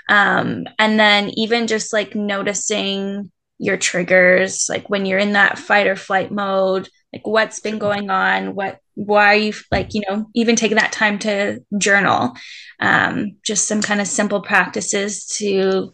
Um, 0.08 0.66
and 0.78 0.98
then 0.98 1.30
even 1.36 1.66
just 1.66 1.92
like 1.92 2.14
noticing 2.14 3.30
your 3.58 3.76
triggers, 3.76 4.66
like 4.68 4.88
when 4.88 5.06
you're 5.06 5.18
in 5.18 5.34
that 5.34 5.58
fight 5.58 5.86
or 5.86 5.96
flight 5.96 6.32
mode 6.32 6.88
like 7.12 7.26
what's 7.26 7.60
been 7.60 7.78
going 7.78 8.10
on? 8.10 8.54
What 8.54 8.78
why 8.94 9.34
you 9.34 9.52
like 9.70 9.94
you 9.94 10.02
know 10.08 10.26
even 10.34 10.56
taking 10.56 10.76
that 10.76 10.92
time 10.92 11.18
to 11.20 11.64
journal? 11.78 12.36
Um, 12.78 13.36
just 13.42 13.66
some 13.66 13.82
kind 13.82 14.00
of 14.00 14.06
simple 14.06 14.40
practices 14.40 15.26
to 15.38 15.92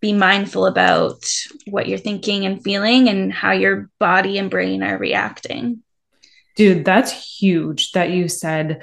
be 0.00 0.12
mindful 0.12 0.66
about 0.66 1.24
what 1.66 1.88
you're 1.88 1.98
thinking 1.98 2.44
and 2.44 2.62
feeling 2.62 3.08
and 3.08 3.32
how 3.32 3.52
your 3.52 3.88
body 3.98 4.38
and 4.38 4.50
brain 4.50 4.82
are 4.82 4.98
reacting. 4.98 5.82
Dude 6.56 6.84
that's 6.84 7.38
huge 7.40 7.92
that 7.92 8.10
you 8.10 8.28
said 8.28 8.82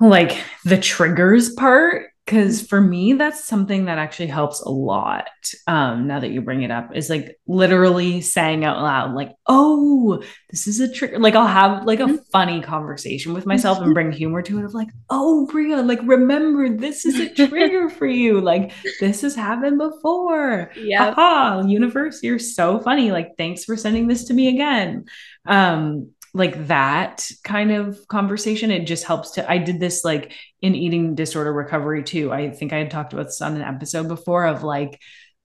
like 0.00 0.36
the 0.64 0.78
triggers 0.78 1.52
part 1.54 2.10
because 2.24 2.66
for 2.66 2.80
me 2.80 3.12
that's 3.12 3.44
something 3.44 3.84
that 3.84 3.98
actually 3.98 4.26
helps 4.26 4.60
a 4.60 4.70
lot 4.70 5.28
um 5.66 6.06
now 6.06 6.20
that 6.20 6.30
you 6.30 6.40
bring 6.40 6.62
it 6.62 6.70
up 6.70 6.94
is 6.96 7.10
like 7.10 7.38
literally 7.46 8.20
saying 8.20 8.64
out 8.64 8.82
loud 8.82 9.14
like 9.14 9.32
oh 9.46 10.22
this 10.50 10.66
is 10.66 10.80
a 10.80 10.90
trick 10.90 11.12
like 11.18 11.34
i'll 11.34 11.46
have 11.46 11.84
like 11.84 12.00
a 12.00 12.04
mm-hmm. 12.04 12.16
funny 12.32 12.60
conversation 12.60 13.34
with 13.34 13.46
myself 13.46 13.78
and 13.78 13.94
bring 13.94 14.10
humor 14.10 14.42
to 14.42 14.58
it 14.58 14.64
of 14.64 14.74
like 14.74 14.88
oh 15.10 15.46
bria 15.46 15.82
like 15.82 16.00
remember 16.04 16.68
this 16.68 17.04
is 17.04 17.18
a 17.20 17.28
trigger 17.34 17.88
for 17.98 18.06
you 18.06 18.40
like 18.40 18.72
this 19.00 19.22
has 19.22 19.34
happened 19.34 19.78
before. 19.78 20.70
Yeah 20.76 21.14
ha, 21.14 21.62
universe 21.66 22.22
you're 22.22 22.38
so 22.38 22.80
funny 22.80 23.10
like 23.10 23.36
thanks 23.36 23.64
for 23.64 23.76
sending 23.76 24.06
this 24.06 24.24
to 24.24 24.34
me 24.34 24.48
again. 24.48 25.04
Um 25.46 26.10
like 26.34 26.66
that 26.66 27.30
kind 27.44 27.70
of 27.70 28.06
conversation. 28.08 28.70
It 28.70 28.86
just 28.86 29.04
helps 29.04 29.32
to 29.32 29.50
i 29.50 29.58
did 29.58 29.80
this 29.80 30.04
like 30.04 30.32
in 30.60 30.74
eating 30.74 31.14
disorder 31.14 31.52
recovery 31.52 32.02
too. 32.02 32.32
I 32.32 32.50
think 32.50 32.72
i 32.72 32.78
had 32.78 32.90
talked 32.90 33.12
about 33.12 33.26
this 33.26 33.40
on 33.40 33.56
an 33.56 33.62
episode 33.62 34.08
before 34.08 34.44
of 34.46 34.62
like 34.62 35.00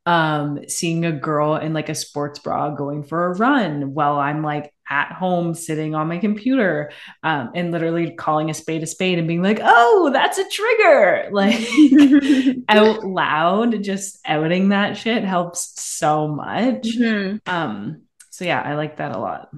um 0.05 0.59
seeing 0.67 1.05
a 1.05 1.11
girl 1.11 1.55
in 1.55 1.73
like 1.73 1.89
a 1.89 1.95
sports 1.95 2.39
bra 2.39 2.71
going 2.71 3.03
for 3.03 3.25
a 3.25 3.35
run 3.35 3.93
while 3.93 4.17
i'm 4.17 4.41
like 4.41 4.73
at 4.89 5.11
home 5.11 5.53
sitting 5.53 5.93
on 5.93 6.07
my 6.07 6.17
computer 6.17 6.91
um, 7.21 7.51
and 7.53 7.71
literally 7.71 8.15
calling 8.15 8.49
a 8.49 8.53
spade 8.53 8.81
a 8.81 8.87
spade 8.87 9.19
and 9.19 9.27
being 9.27 9.43
like 9.43 9.59
oh 9.61 10.09
that's 10.11 10.37
a 10.37 10.49
trigger. 10.49 11.29
Like 11.31 11.59
out 12.69 13.03
loud 13.03 13.83
just 13.83 14.19
outing 14.25 14.69
that 14.69 14.97
shit 14.97 15.23
helps 15.23 15.79
so 15.79 16.27
much. 16.27 16.87
Mm-hmm. 16.87 17.37
um 17.45 18.01
so 18.31 18.45
yeah 18.45 18.61
i 18.61 18.75
like 18.75 18.97
that 18.97 19.15
a 19.15 19.19
lot 19.19 19.49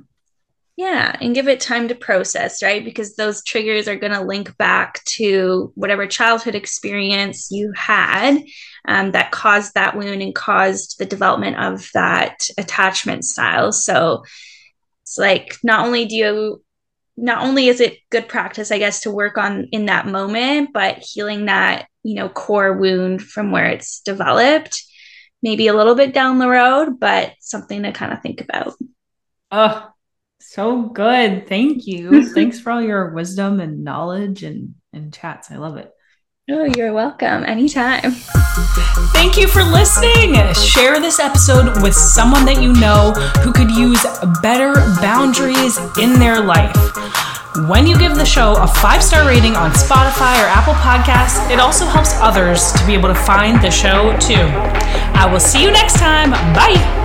yeah, 0.82 1.16
and 1.22 1.36
give 1.36 1.48
it 1.48 1.60
time 1.60 1.90
to 1.90 1.96
process, 1.96 2.64
right? 2.64 2.84
Because 2.84 3.16
those 3.16 3.44
triggers 3.44 3.88
are 3.88 3.96
going 3.96 4.14
to 4.14 4.22
link 4.22 4.58
back 4.58 5.04
to 5.04 5.72
whatever 5.76 6.08
childhood 6.08 6.56
experience 6.56 7.52
you 7.52 7.72
had 7.76 8.40
um, 8.88 9.12
that 9.12 9.30
caused 9.30 9.76
that 9.76 9.96
wound 9.96 10.24
and 10.24 10.34
caused 10.34 10.98
the 10.98 11.06
development 11.06 11.58
of 11.58 11.88
that 11.94 12.48
attachment 12.58 13.26
style. 13.26 13.72
So 13.72 14.24
it's 15.04 15.20
like 15.20 15.56
not 15.64 15.86
only 15.86 16.06
do 16.06 16.16
you 16.16 16.64
not 17.16 17.44
only 17.44 17.68
is 17.68 17.80
it 17.80 18.00
good 18.10 18.28
practice, 18.28 18.72
I 18.72 18.80
guess, 18.80 19.02
to 19.02 19.12
work 19.12 19.38
on 19.38 19.68
in 19.72 19.86
that 19.86 20.08
moment, 20.08 20.72
but 20.74 20.98
healing 20.98 21.46
that, 21.46 21.90
you 22.02 22.16
know, 22.16 22.28
core 22.28 22.76
wound 22.76 23.22
from 23.22 23.52
where 23.52 23.68
it's 23.68 24.02
developed, 24.02 24.82
maybe 25.44 25.68
a 25.68 25.76
little 25.76 25.94
bit 25.94 26.12
down 26.12 26.40
the 26.40 26.50
road, 26.50 27.00
but 27.00 27.34
something 27.40 27.84
to 27.84 27.92
kind 27.92 28.14
of 28.14 28.24
think 28.24 28.42
about. 28.42 28.74
Oh, 29.52 29.92
so 30.52 30.82
good. 30.82 31.48
Thank 31.48 31.88
you. 31.88 32.30
Thanks 32.34 32.60
for 32.60 32.72
all 32.72 32.82
your 32.82 33.12
wisdom 33.12 33.62
and 33.62 33.84
knowledge 33.86 34.44
and, 34.44 34.76
and 34.92 35.14
chats. 35.14 35.50
I 35.50 35.56
love 35.56 35.78
it. 35.78 35.92
Oh, 36.50 36.66
you're 36.76 36.92
welcome. 36.92 37.46
Anytime. 37.46 38.12
Thank 39.14 39.38
you 39.38 39.48
for 39.48 39.64
listening. 39.64 40.36
Share 40.54 41.00
this 41.00 41.20
episode 41.20 41.82
with 41.82 41.94
someone 41.94 42.44
that 42.46 42.62
you 42.62 42.74
know 42.74 43.14
who 43.40 43.54
could 43.54 43.72
use 43.72 44.04
better 44.42 44.74
boundaries 45.00 45.78
in 45.98 46.20
their 46.20 46.42
life. 46.42 46.76
When 47.70 47.88
you 47.88 47.98
give 47.98 48.16
the 48.16 48.26
show 48.26 48.56
a 48.58 48.68
five 48.68 49.02
star 49.02 49.26
rating 49.26 49.56
on 49.56 49.72
Spotify 49.72 50.36
or 50.44 50.48
Apple 50.52 50.74
Podcasts, 50.74 51.50
it 51.50 51.60
also 51.60 51.86
helps 51.86 52.14
others 52.16 52.74
to 52.74 52.86
be 52.86 52.94
able 52.94 53.10
to 53.10 53.16
find 53.24 53.62
the 53.62 53.72
show 53.72 54.18
too. 54.20 54.52
I 55.16 55.30
will 55.32 55.40
see 55.40 55.64
you 55.64 55.72
next 55.72 55.98
time. 55.98 56.32
Bye. 56.54 57.01